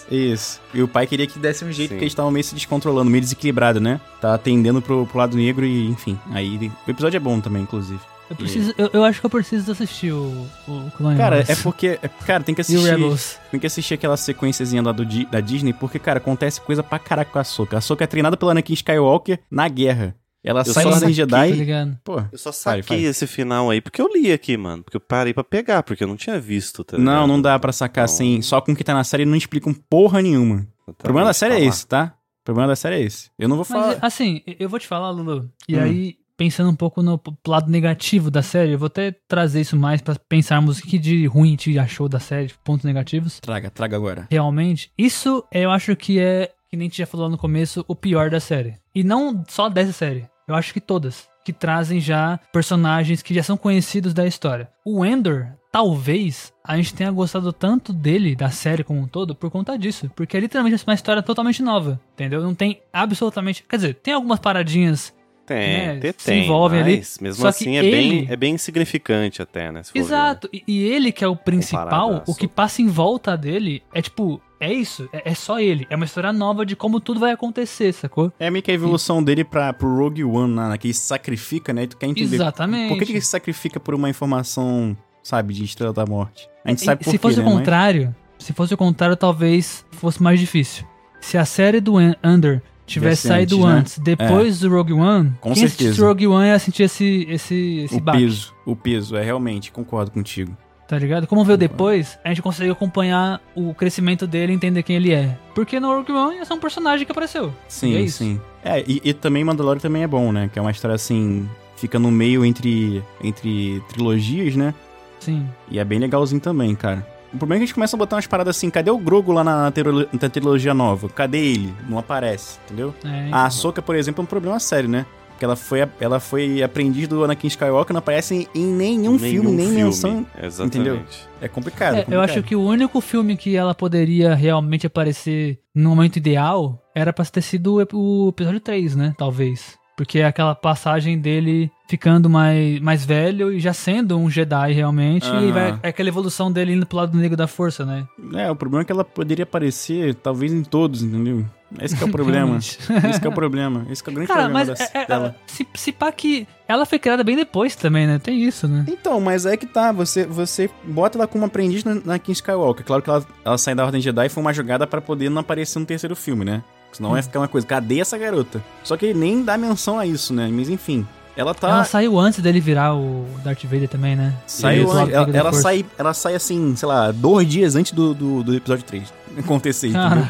[0.10, 0.62] Isso.
[0.74, 1.95] E o pai queria que desse um jeito, Sim.
[1.95, 3.99] porque eles estavam meio se descontrolando, meio desequilibrado, né?
[4.22, 6.18] Tá atendendo pro, pro lado negro e, enfim.
[6.32, 7.99] Aí o episódio é bom também, inclusive.
[8.30, 11.49] Eu, preciso, eu, eu acho que eu preciso assistir o, o Clone Cara, Wars.
[11.49, 11.99] é porque.
[12.01, 13.39] é- cara, tem que E o assistir.
[13.51, 17.30] Tem que assistir aquela sequenciazinha lá do, da Disney, porque, cara, acontece coisa pra caraca
[17.30, 17.78] com a Soca.
[17.78, 20.16] A Soca é treinada pelo Anakin Skywalker na guerra.
[20.44, 21.52] Ela Eu sai só saquei, Tá Jedi.
[21.54, 21.98] ligado?
[22.04, 23.04] Pô, Eu só saquei fale.
[23.06, 24.84] esse final aí porque eu li aqui, mano.
[24.84, 27.28] Porque eu parei pra pegar, porque eu não tinha visto, tá não, ligado?
[27.28, 29.74] não dá pra sacar Então, assim, só com o que tá na série não explicam
[29.74, 30.68] porra nenhuma.
[30.86, 31.70] O problema da série é falar.
[31.70, 32.14] esse, tá?
[32.41, 33.30] O problema da série é esse.
[33.39, 33.98] Eu não vou Mas, falar.
[34.02, 35.50] assim, eu vou te falar, Lulu.
[35.70, 35.82] E Hum.
[35.82, 37.18] aí, pensando um pouco no
[37.48, 41.26] lado negativo da série, eu vou até trazer isso mais pra pensarmos o que de
[41.26, 43.39] ruim te achou da série, pontos negativos.
[43.39, 44.28] Traga, traga agora.
[44.30, 47.96] Realmente, isso eu acho que é, que nem a gente já falou no começo, o
[47.96, 48.74] pior da série.
[48.94, 50.28] E não só dessa série.
[50.54, 51.28] Eu acho que todas.
[51.43, 54.70] Que trazem já personagens que já são conhecidos da história.
[54.86, 59.49] O Endor, talvez, a gente tenha gostado tanto dele, da série como um todo, por
[59.49, 60.12] conta disso.
[60.16, 61.99] Porque é literalmente uma história totalmente nova.
[62.14, 62.43] Entendeu?
[62.43, 63.64] Não tem absolutamente.
[63.68, 65.12] Quer dizer, tem algumas paradinhas
[65.46, 66.98] Tem, né, tem, se envolvem ali.
[66.98, 69.82] mas mesmo Só que assim é, bem, ele- é bem insignificante até, né?
[69.94, 70.00] ver.
[70.00, 70.50] Exato.
[70.54, 74.41] E, e ele que é o principal, o que passa em volta dele é tipo,
[74.60, 75.86] é isso, é, é só ele.
[75.89, 78.32] É uma história nova de como tudo vai acontecer, sacou?
[78.39, 80.78] É meio que a evolução dele pra, pro Rogue One, né?
[80.78, 81.84] Que ele se sacrifica, né?
[81.84, 82.36] E tu quer entender.
[82.36, 82.88] Exatamente.
[82.89, 86.48] Por que, que ele se sacrifica por uma informação, sabe, de Estrela da Morte?
[86.64, 87.44] A gente sabe E por se quê, fosse né?
[87.44, 90.86] o Mas- contrário, se fosse o contrário, talvez fosse mais difícil.
[91.20, 93.80] Se a série do Under tivesse Tivesse saído antes, né?
[93.80, 96.08] antes, depois do Rogue One, Com quem assistisse certeza.
[96.08, 100.12] Rogue One ia sentir esse, esse, esse O baque, peso, o peso, é realmente, concordo
[100.12, 100.56] contigo.
[100.88, 101.26] tá ligado?
[101.28, 105.38] Como veio depois, a gente conseguiu acompanhar o crescimento dele e entender quem ele é.
[105.56, 107.54] Porque no Rogue One é só um personagem que apareceu.
[107.68, 108.40] Sim, é sim.
[108.64, 110.50] É, e, e também Mandalorian também é bom, né?
[110.52, 114.74] Que é uma história assim, fica no meio entre, entre trilogias, né?
[115.20, 115.48] Sim.
[115.72, 117.08] E é bem legalzinho também, cara.
[117.34, 119.32] O problema é que a gente começa a botar umas paradas assim, cadê o Grogu
[119.32, 121.10] lá na, na, trilo- na trilogia nova?
[121.10, 121.74] Cadê ele?
[121.90, 122.94] Não aparece, entendeu?
[123.04, 125.06] É, A Ahsoka, por exemplo, é um problema sério, né?
[125.30, 129.68] Porque ela foi, ela foi aprendiz do Anakin Skywalker, não aparece em nenhum, filme, nem
[129.70, 130.26] menção.
[130.42, 130.78] Exatamente.
[130.78, 131.02] entendeu?
[131.42, 131.96] É complicado.
[131.96, 136.80] É, eu acho que o único filme que ela poderia realmente aparecer no momento ideal
[136.96, 137.82] era pra ter sido o
[138.30, 139.16] episódio 3, né?
[139.18, 139.76] Talvez.
[139.96, 145.26] Porque é aquela passagem dele ficando mais, mais velho e já sendo um Jedi realmente.
[145.28, 145.52] E Aham.
[145.52, 148.06] vai, é aquela evolução dele indo pro lado negro da força, né?
[148.34, 151.46] É, o problema é que ela poderia aparecer, talvez, em todos, entendeu?
[151.80, 152.58] Esse que é o problema.
[152.58, 153.86] Esse que é o problema.
[153.89, 155.36] Esse que é o grande Cara, problema mas dessa- é- é- dela.
[155.46, 158.18] se, se pá que ela foi criada bem depois também, né?
[158.20, 158.86] Tem isso, né?
[158.88, 162.84] Então, mas é que tá, você, você bota ela como aprendiz na, na King Skywalker.
[162.86, 165.78] Claro que ela, ela sai da Ordem Jedi foi uma jogada pra poder não aparecer
[165.80, 166.64] no terceiro filme, né?
[166.94, 167.14] Senão Hum.
[167.14, 168.64] vai ficar uma coisa, cadê essa garota?
[168.84, 170.50] Só que ele nem dá menção a isso, né?
[170.52, 171.70] Mas enfim, ela tá...
[171.70, 174.34] Ela saiu antes dele virar o Darth Vader também, né?
[174.46, 178.44] Saiu antes, ela, ela sai, ela sai assim, sei lá, dois dias antes do, do,
[178.44, 180.28] do episódio 3 acontecer, entendeu?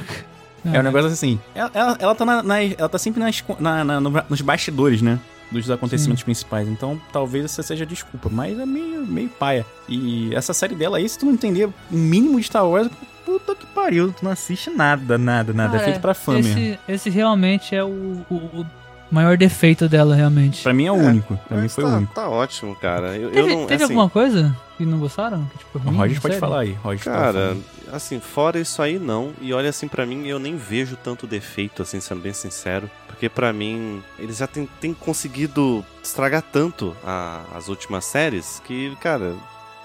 [0.66, 1.38] É um negócio assim.
[1.53, 5.01] Ela, ela, ela tá, na, na- ela tá sempre nas, na, na- no- nos bastidores,
[5.01, 5.20] né?
[5.51, 6.68] Dos acontecimentos principais.
[6.70, 8.30] Então, talvez essa seja a desculpa.
[8.32, 9.66] Mas é meio, meio paia.
[9.89, 12.89] E essa série dela aí, se tu não entender o mínimo de Star Wars,
[13.26, 14.11] puta que pariu.
[14.11, 15.78] Tu não assiste nada, nada, nada.
[15.78, 16.51] é Ah, feito pra fã mesmo.
[16.51, 18.65] esse, esse realmente é o, o- o
[19.11, 20.63] maior defeito dela, realmente.
[20.63, 21.38] Pra mim é o único.
[21.47, 22.13] Pra mim foi tá, o único.
[22.13, 23.15] tá ótimo, cara.
[23.15, 25.45] Eu, eu Teve, não, teve assim, alguma coisa que não gostaram?
[25.51, 26.39] Que, tipo, O ruim, Roger pode sério?
[26.39, 26.74] falar aí.
[26.84, 27.95] Roger Cara, falar.
[27.95, 29.32] assim, fora isso aí não.
[29.39, 32.89] E olha assim, pra mim, eu nem vejo tanto defeito, assim, sendo bem sincero.
[33.07, 38.95] Porque pra mim, eles já têm, têm conseguido estragar tanto a- as últimas séries que,
[38.99, 39.34] cara.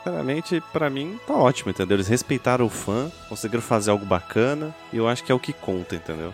[0.04, 1.96] Sinceramente, pra mim, tá ótimo, entendeu?
[1.96, 5.52] Eles respeitaram o fã, conseguiram fazer algo bacana, e eu acho que é o que
[5.52, 6.32] conta, entendeu?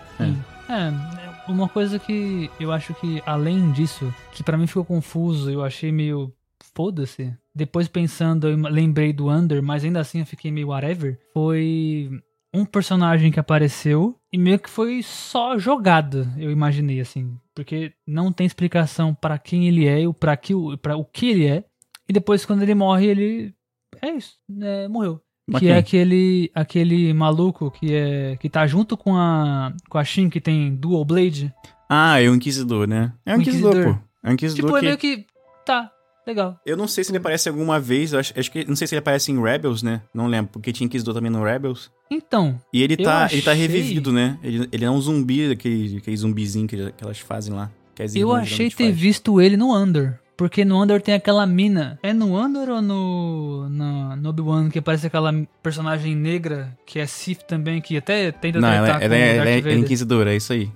[0.69, 5.63] É, uma coisa que eu acho que, além disso, que pra mim ficou confuso, eu
[5.65, 6.33] achei meio.
[6.75, 7.33] Foda-se.
[7.55, 11.19] Depois pensando, eu lembrei do Under, mas ainda assim eu fiquei meio whatever.
[11.33, 12.11] Foi
[12.55, 17.37] um personagem que apareceu e meio que foi só jogado, eu imaginei assim.
[17.55, 21.29] Porque não tem explicação pra quem ele é e para que, o- pra o que
[21.31, 21.65] ele é.
[22.09, 23.55] E depois, quando ele morre, ele.
[24.03, 25.21] É isso, é, morreu.
[25.47, 25.75] Mas Que quem?
[25.75, 30.41] é aquele, aquele maluco que é que tá junto com a com a Shin que
[30.41, 31.53] tem Dual Blade.
[31.89, 33.13] Ah, é o Inquisidor, né?
[33.27, 33.95] É o Inquisidor, Inquisidor.
[33.99, 34.05] pô.
[34.23, 34.87] É o Inquisidor Tipo, é que...
[34.87, 35.27] meio que
[35.67, 35.91] tá,
[36.27, 36.59] legal.
[36.65, 39.01] Eu não sei se ele aparece alguma vez, acho, acho que não sei se ele
[39.01, 40.01] aparece em Rebels, né?
[40.15, 41.91] Não lembro, porque tinha Inquisidor também no Rebels.
[42.11, 44.39] Então, E ele Eu tá, ele tá achei- revivido, né?
[44.43, 47.71] Ele, ele é um zumbi, aquele, aquele zumbizinho que, que elas fazem lá.
[47.95, 48.93] que as eu achei ter fazem.
[48.93, 50.19] visto ele no Under.
[50.37, 51.99] Porque no Under tem aquela mina.
[52.03, 53.69] É no Under ou no.
[53.69, 55.33] No, no Obi-Wan que aparece aquela
[55.63, 59.61] personagem negra que é Sith também, que até tenta Não, ela, ela, é- ela é,
[59.61, 60.71] é inquisidora, é isso aí.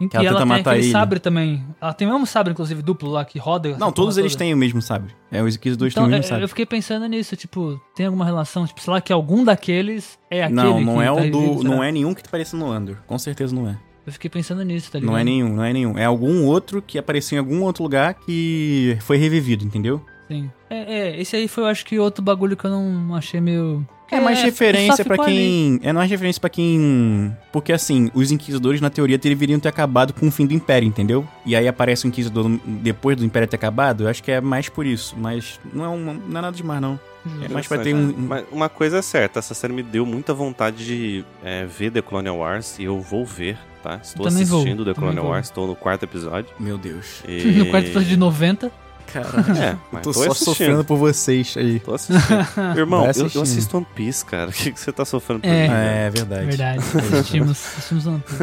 [0.00, 0.90] E que ela ela tem aquele ele.
[0.92, 1.62] sabre também.
[1.78, 3.76] Ela tem o mesmo sabre, inclusive, duplo lá, que roda.
[3.76, 4.44] Não, todos eles toda.
[4.44, 5.12] têm o mesmo sabre.
[5.30, 6.44] É, os inquisidores Então, têm o é, mesmo sabre.
[6.44, 8.66] eu fiquei pensando nisso, tipo, tem alguma relação?
[8.66, 11.58] Tipo, sei lá, que algum daqueles é aquele Não, não que é tá o do.
[11.58, 11.68] será?
[11.68, 12.96] Não é nenhum que aparece no Under.
[13.06, 13.76] Com certeza não é.
[14.06, 15.12] Eu fiquei pensando nisso, tá ligado?
[15.12, 15.98] Não é nenhum, não é nenhum.
[15.98, 20.02] É algum outro que apareceu em algum outro lugar que foi revivido, entendeu?
[20.26, 20.50] Sim.
[20.70, 23.84] É, é, esse aí foi, eu acho que outro bagulho que eu não achei meio.
[24.02, 25.34] porque É mais só referência pra ficou ali.
[25.36, 25.80] quem.
[25.82, 27.36] É mais referência pra quem.
[27.52, 31.26] Porque assim, os inquisidores, na teoria, deveriam ter acabado com o fim do Império, entendeu?
[31.44, 34.04] E aí aparece o inquisidor no- depois do Império ter acabado.
[34.04, 35.16] Eu acho que é mais por isso.
[35.18, 36.98] Mas não é, não é nada demais, não.
[37.42, 38.14] É mais pra ter um.
[38.16, 42.02] Mas uma coisa é certa, essa série me deu muita vontade de é, ver The
[42.02, 44.00] Colonial Wars e eu vou ver, tá?
[44.02, 45.32] Estou Também vou, assistindo The também Colonial vou.
[45.32, 46.50] Wars, estou no quarto episódio.
[46.58, 47.22] Meu Deus.
[47.28, 47.42] E...
[47.60, 48.72] No quarto episódio de 90.
[49.12, 49.44] Caralho.
[49.60, 50.44] É, Eu mas tô tô só assistindo.
[50.44, 51.80] sofrendo por vocês aí.
[51.80, 52.28] Tô assistindo.
[52.78, 53.42] Irmão, eu, eu assistindo.
[53.42, 54.50] assisto One Piece, cara.
[54.50, 55.62] O que, que você tá sofrendo por É.
[55.62, 55.68] mim?
[55.68, 55.80] cara?
[55.84, 56.46] É verdade.
[56.46, 56.78] Verdade.
[56.78, 58.42] Assistimos, assistimos One Piece.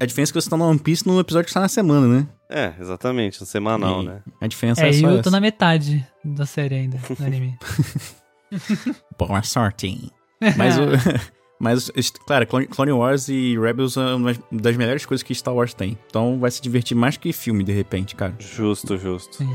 [0.00, 2.06] A diferença é que você tá no One Piece no episódio que tá na semana,
[2.06, 2.26] né?
[2.50, 4.20] É, exatamente, no semanal, E né?
[4.40, 5.22] A diferença é, É, e só eu essa.
[5.22, 7.56] tô na metade da série ainda, do anime.
[9.18, 10.10] Boa sorte.
[10.56, 10.82] Mas, o,
[11.62, 11.92] mas
[12.26, 15.96] claro, Clone, Clone Wars e Rebels é uma das melhores coisas que Star Wars tem.
[16.08, 18.34] Então vai se divertir mais que filme, de repente, cara.
[18.40, 19.36] Justo, justo.
[19.36, 19.48] Sim.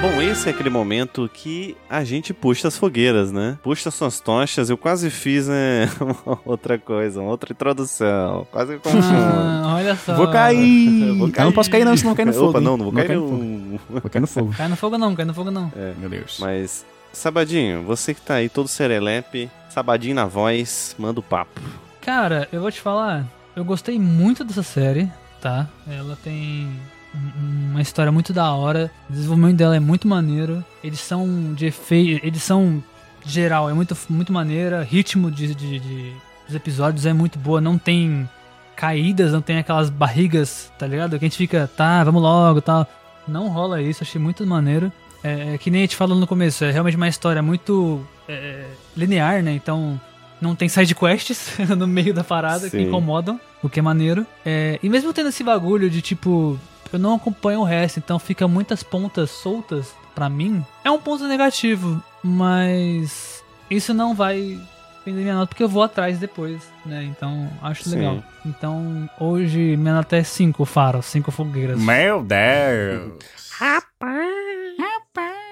[0.00, 3.58] Bom, esse é aquele momento que a gente puxa as fogueiras, né?
[3.60, 4.70] Puxa suas tochas.
[4.70, 5.90] Eu quase fiz né,
[6.24, 8.46] uma outra coisa, uma outra introdução.
[8.52, 9.04] Quase que confundo.
[9.12, 10.14] Ah, olha só.
[10.14, 11.18] Vou cair!
[11.18, 12.48] Vou Eu não posso cair não, senão eu caio no fogo.
[12.50, 12.64] Opa, hein?
[12.64, 13.42] não, não vou cair no fogo.
[13.42, 13.80] no...
[13.90, 14.54] Vou cair no fogo.
[14.56, 15.72] Cai no fogo não, cai no fogo não.
[15.98, 16.38] Meu Deus.
[16.40, 21.60] Mas, Sabadinho, você que tá aí todo serelepe, Sabadinho na voz, manda o papo.
[22.00, 25.08] Cara, eu vou te falar, eu gostei muito dessa série,
[25.40, 25.68] tá?
[25.88, 26.68] Ela tem
[27.14, 32.24] um- uma história muito da hora, o desenvolvimento dela é muito maneiro, edição de efeito,
[32.26, 32.82] edição
[33.24, 36.12] geral é muito, muito maneira, ritmo de, de- de-
[36.46, 38.28] dos episódios é muito boa, não tem
[38.74, 41.18] caídas, não tem aquelas barrigas, tá ligado?
[41.18, 42.86] Que a gente fica, tá, vamos logo, tal.
[43.28, 44.90] Não rola isso, achei muito maneiro.
[45.22, 48.64] É, é que nem a gente falou no começo, é realmente uma história muito é,
[48.96, 49.52] linear, né?
[49.52, 50.00] Então
[50.40, 52.84] não tem side quests no meio da parada que Sim.
[52.84, 54.26] incomodam, o que é maneiro.
[54.44, 56.58] É, e mesmo tendo esse bagulho de tipo,
[56.92, 61.26] eu não acompanho o resto, então fica muitas pontas soltas pra mim, é um ponto
[61.26, 64.58] negativo, mas isso não vai
[65.04, 67.04] vender minha nota porque eu vou atrás depois, né?
[67.04, 67.96] Então acho Sim.
[67.96, 68.24] legal.
[68.44, 71.78] Então hoje minha nota é 5 faros, 5 fogueiras.
[71.80, 73.12] Meu Deus.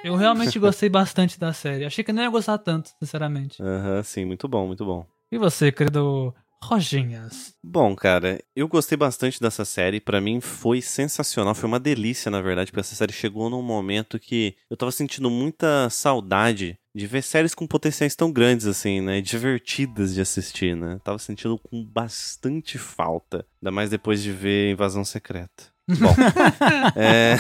[0.09, 1.85] Eu realmente gostei bastante da série.
[1.85, 3.63] Achei que não ia gostar tanto, sinceramente.
[3.63, 5.05] Aham, sim, muito bom, muito bom.
[5.31, 7.55] E você, querido Roginhas?
[7.63, 10.01] Bom, cara, eu gostei bastante dessa série.
[10.01, 14.19] Pra mim foi sensacional, foi uma delícia, na verdade, porque essa série chegou num momento
[14.19, 19.21] que eu tava sentindo muita saudade de ver séries com potenciais tão grandes assim, né?
[19.21, 20.99] Divertidas de assistir, né?
[21.05, 25.65] Tava sentindo com bastante falta, ainda mais depois de ver Invasão Secreta.
[25.89, 26.15] Bom,
[26.95, 27.37] é,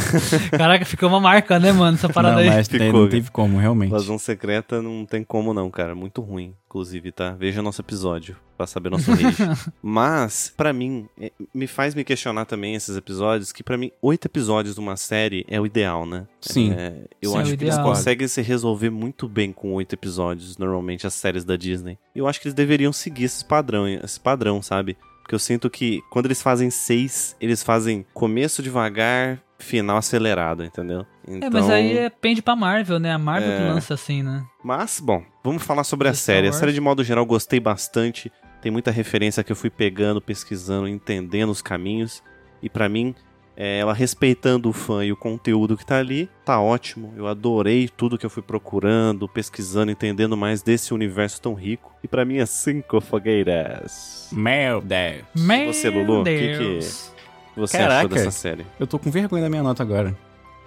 [0.56, 1.96] Caraca, ficou uma marca, né, mano?
[1.96, 2.48] Essa parada não, aí.
[2.48, 3.90] mas Ficou, não teve como, realmente.
[3.90, 5.94] Invasão Secreta não tem como não, cara.
[5.94, 7.32] Muito ruim, inclusive, tá?
[7.32, 9.36] Veja nosso episódio pra saber nosso rage.
[9.80, 14.26] Mas, pra mim, é, me faz me questionar também esses episódios, que pra mim, oito
[14.26, 16.26] episódios de uma série é o ideal, né?
[16.40, 16.72] Sim.
[16.72, 19.92] É, eu Sim, é acho o que eles conseguem se resolver muito bem com oito
[19.94, 21.96] episódios, normalmente, as séries da Disney.
[22.14, 24.96] Eu acho que eles deveriam seguir esse padrão, esse padrão, sabe?
[25.28, 31.04] Porque eu sinto que quando eles fazem seis, eles fazem começo devagar, final acelerado, entendeu?
[31.42, 33.12] É, mas aí é pende pra Marvel, né?
[33.12, 33.68] A Marvel que É.
[33.68, 34.42] lança assim, né?
[34.64, 36.48] Mas, bom, vamos falar sobre a Star série.
[36.48, 38.32] A série, de modo geral, gostei bastante.
[38.62, 42.22] Tem muita referência que eu fui pegando, pesquisando, entendendo os caminhos.
[42.62, 43.14] E pra mim,
[43.60, 47.12] é, ela respeitando o fã e o conteúdo que tá ali, tá ótimo.
[47.16, 51.92] Eu adorei tudo que eu fui procurando, pesquisando, entendendo mais desse universo tão rico.
[52.04, 54.28] E pra mim é cinco fogueiras.
[54.32, 55.22] Meu Deus.
[55.34, 57.08] Meu você, Lulu, o que que- Deus.
[57.50, 57.96] O que você Caraca.
[57.96, 58.64] achou dessa série?
[58.78, 60.16] Eu tô com vergonha da minha nota agora.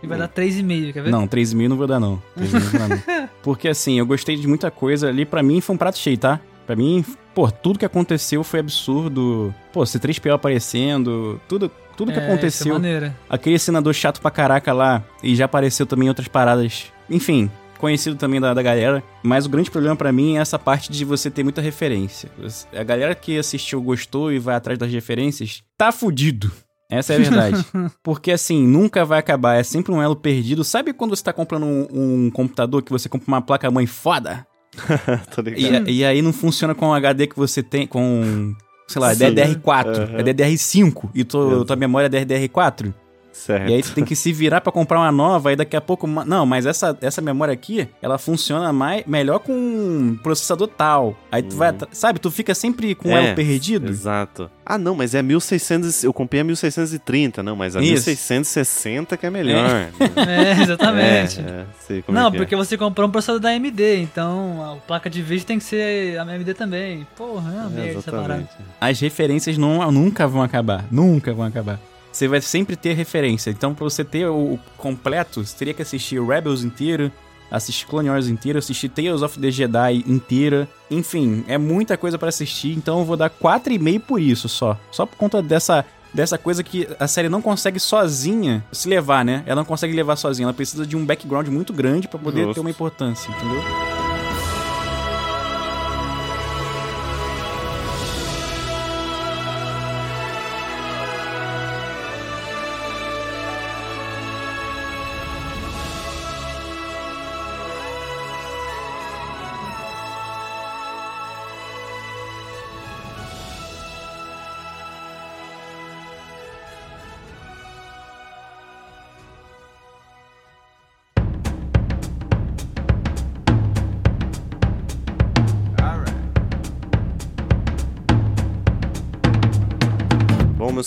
[0.03, 1.11] Ele vai dar 3,5, quer ver?
[1.11, 2.21] Não, 3,5 não vou dar, não.
[2.37, 3.29] 3,5 não vou dar, não.
[3.43, 5.25] Porque assim, eu gostei de muita coisa ali.
[5.25, 6.41] Pra mim foi um prato cheio, tá?
[6.65, 9.53] Pra mim, pô, tudo que aconteceu foi absurdo.
[9.71, 11.71] Pô, C3PO aparecendo, tudo,
[12.02, 12.74] tudo que É, é aconteceu.
[12.74, 13.16] maneira.
[13.30, 16.86] Aquele senador chato pra caraca lá, e já apareceu também em outras paradas.
[17.10, 19.04] Enfim, conhecido também da, da galera.
[19.22, 22.30] Mas o grande problema pra mim é essa parte de você ter muita referência.
[22.76, 26.52] A galera que assistiu gostou e vai atrás das referências, tá fudido.
[26.89, 27.66] Essa é a verdade.
[28.04, 29.56] Porque assim, nunca vai acabar.
[29.56, 30.64] É sempre um elo perdido.
[30.64, 31.88] Sabe quando você tá comprando um,
[32.26, 34.45] um computador que você compra uma placa-mãe foda?
[35.36, 35.88] Tô ligado.
[35.89, 38.54] E, e aí não funciona com o HD que você tem, com,
[38.91, 39.25] sei lá, Sim.
[39.25, 40.17] DDR4, Aham.
[40.17, 41.65] é DDR5 e tua, Exato.
[41.65, 42.93] tua memória é DDR4.
[43.32, 43.69] Certo.
[43.69, 46.05] E aí tu tem que se virar pra comprar uma nova, e daqui a pouco.
[46.05, 51.15] Não, mas essa, essa memória aqui, ela funciona mais, melhor com um processador tal.
[51.32, 51.71] Aí tu vai.
[51.71, 51.77] Uhum.
[51.91, 53.89] Sabe, tu fica sempre com É, elo perdido.
[53.89, 54.49] Exato.
[54.65, 56.03] Ah, não, mas é 1600.
[56.03, 58.09] Eu comprei a 1630, não, mas a Isso.
[58.09, 59.89] 1660 que é melhor.
[60.27, 61.39] É, exatamente.
[61.39, 62.32] É, é, sei como é Não, é.
[62.32, 66.17] porque você comprou um processador da AMD, então a placa de vídeo tem que ser
[66.19, 67.05] a AMD também.
[67.15, 68.34] Porra, é uma É, merda essa parada.
[68.41, 68.51] exatamente.
[68.79, 70.86] As referências não, nunca vão acabar.
[70.91, 71.79] Nunca vão acabar.
[72.12, 73.49] Você vai sempre ter referência.
[73.49, 77.12] Então, pra você ter o, o completo, você teria que assistir o Rebels inteiro,
[77.49, 80.68] assistir Clone Wars inteiro, assistir Tales of the Jedi inteira.
[80.89, 84.78] Enfim, é muita coisa pra assistir, então eu vou dar 4,5 por isso só.
[84.91, 89.43] Só por conta dessa dessa coisa que a série não consegue sozinha se levar, né?
[89.45, 92.59] Ela não consegue levar sozinha, ela precisa de um background muito grande pra poder ter
[92.59, 94.01] uma importância, entendeu?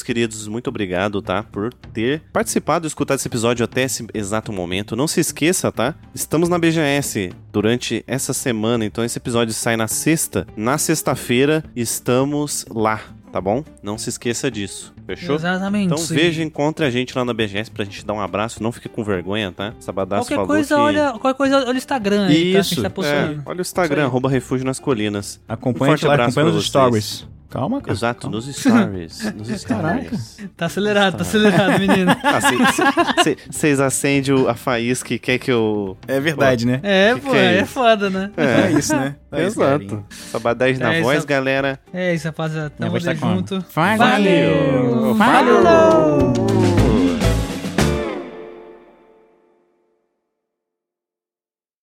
[0.05, 1.43] Queridos, muito obrigado, tá?
[1.43, 4.95] Por ter participado e escutado esse episódio até esse exato momento.
[4.95, 5.95] Não se esqueça, tá?
[6.15, 10.47] Estamos na BGS durante essa semana, então esse episódio sai na sexta.
[10.57, 13.01] Na sexta-feira estamos lá,
[13.33, 13.65] tá bom?
[13.83, 14.95] Não se esqueça disso.
[15.07, 15.37] Fechou?
[15.37, 15.93] Exatamente.
[15.93, 18.63] Então veja, encontre a gente lá na BGS pra gente dar um abraço.
[18.63, 19.75] Não fique com vergonha, tá?
[19.81, 20.81] Sabadaço Qualquer falou coisa, que...
[20.81, 22.51] olha, qualquer coisa, olha o Instagram aí, tá?
[22.51, 25.41] Que a gente Isso, tá É, olha o Instagram, Isso arroba Refúgio nas Colinas.
[25.49, 26.67] Acompanha forte a gente lá, abraço acompanha vocês.
[26.67, 27.34] stories.
[27.55, 27.93] Calma, cara.
[27.93, 28.37] Exato, calma.
[28.37, 29.23] nos stories.
[29.39, 30.03] Nos Caraca.
[30.03, 30.39] stories.
[30.57, 32.11] Tá acelerado, tá acelerado, menino.
[33.49, 35.97] Vocês acendem o- a faísca e quer que eu.
[36.09, 36.81] É verdade, né?
[36.83, 38.31] É, Que pô, que é é, foda, né?
[38.37, 39.15] É isso, né?
[39.31, 39.93] É isso, galerinha.
[39.95, 40.05] Exato.
[40.33, 41.79] Sabadez na É, voz, essa- galera.
[41.93, 42.71] É isso, rapaziada.
[42.71, 43.65] Tamo tá junto.
[43.73, 45.15] Valeu.
[45.15, 45.15] Valeu.
[45.17, 46.54] Falou.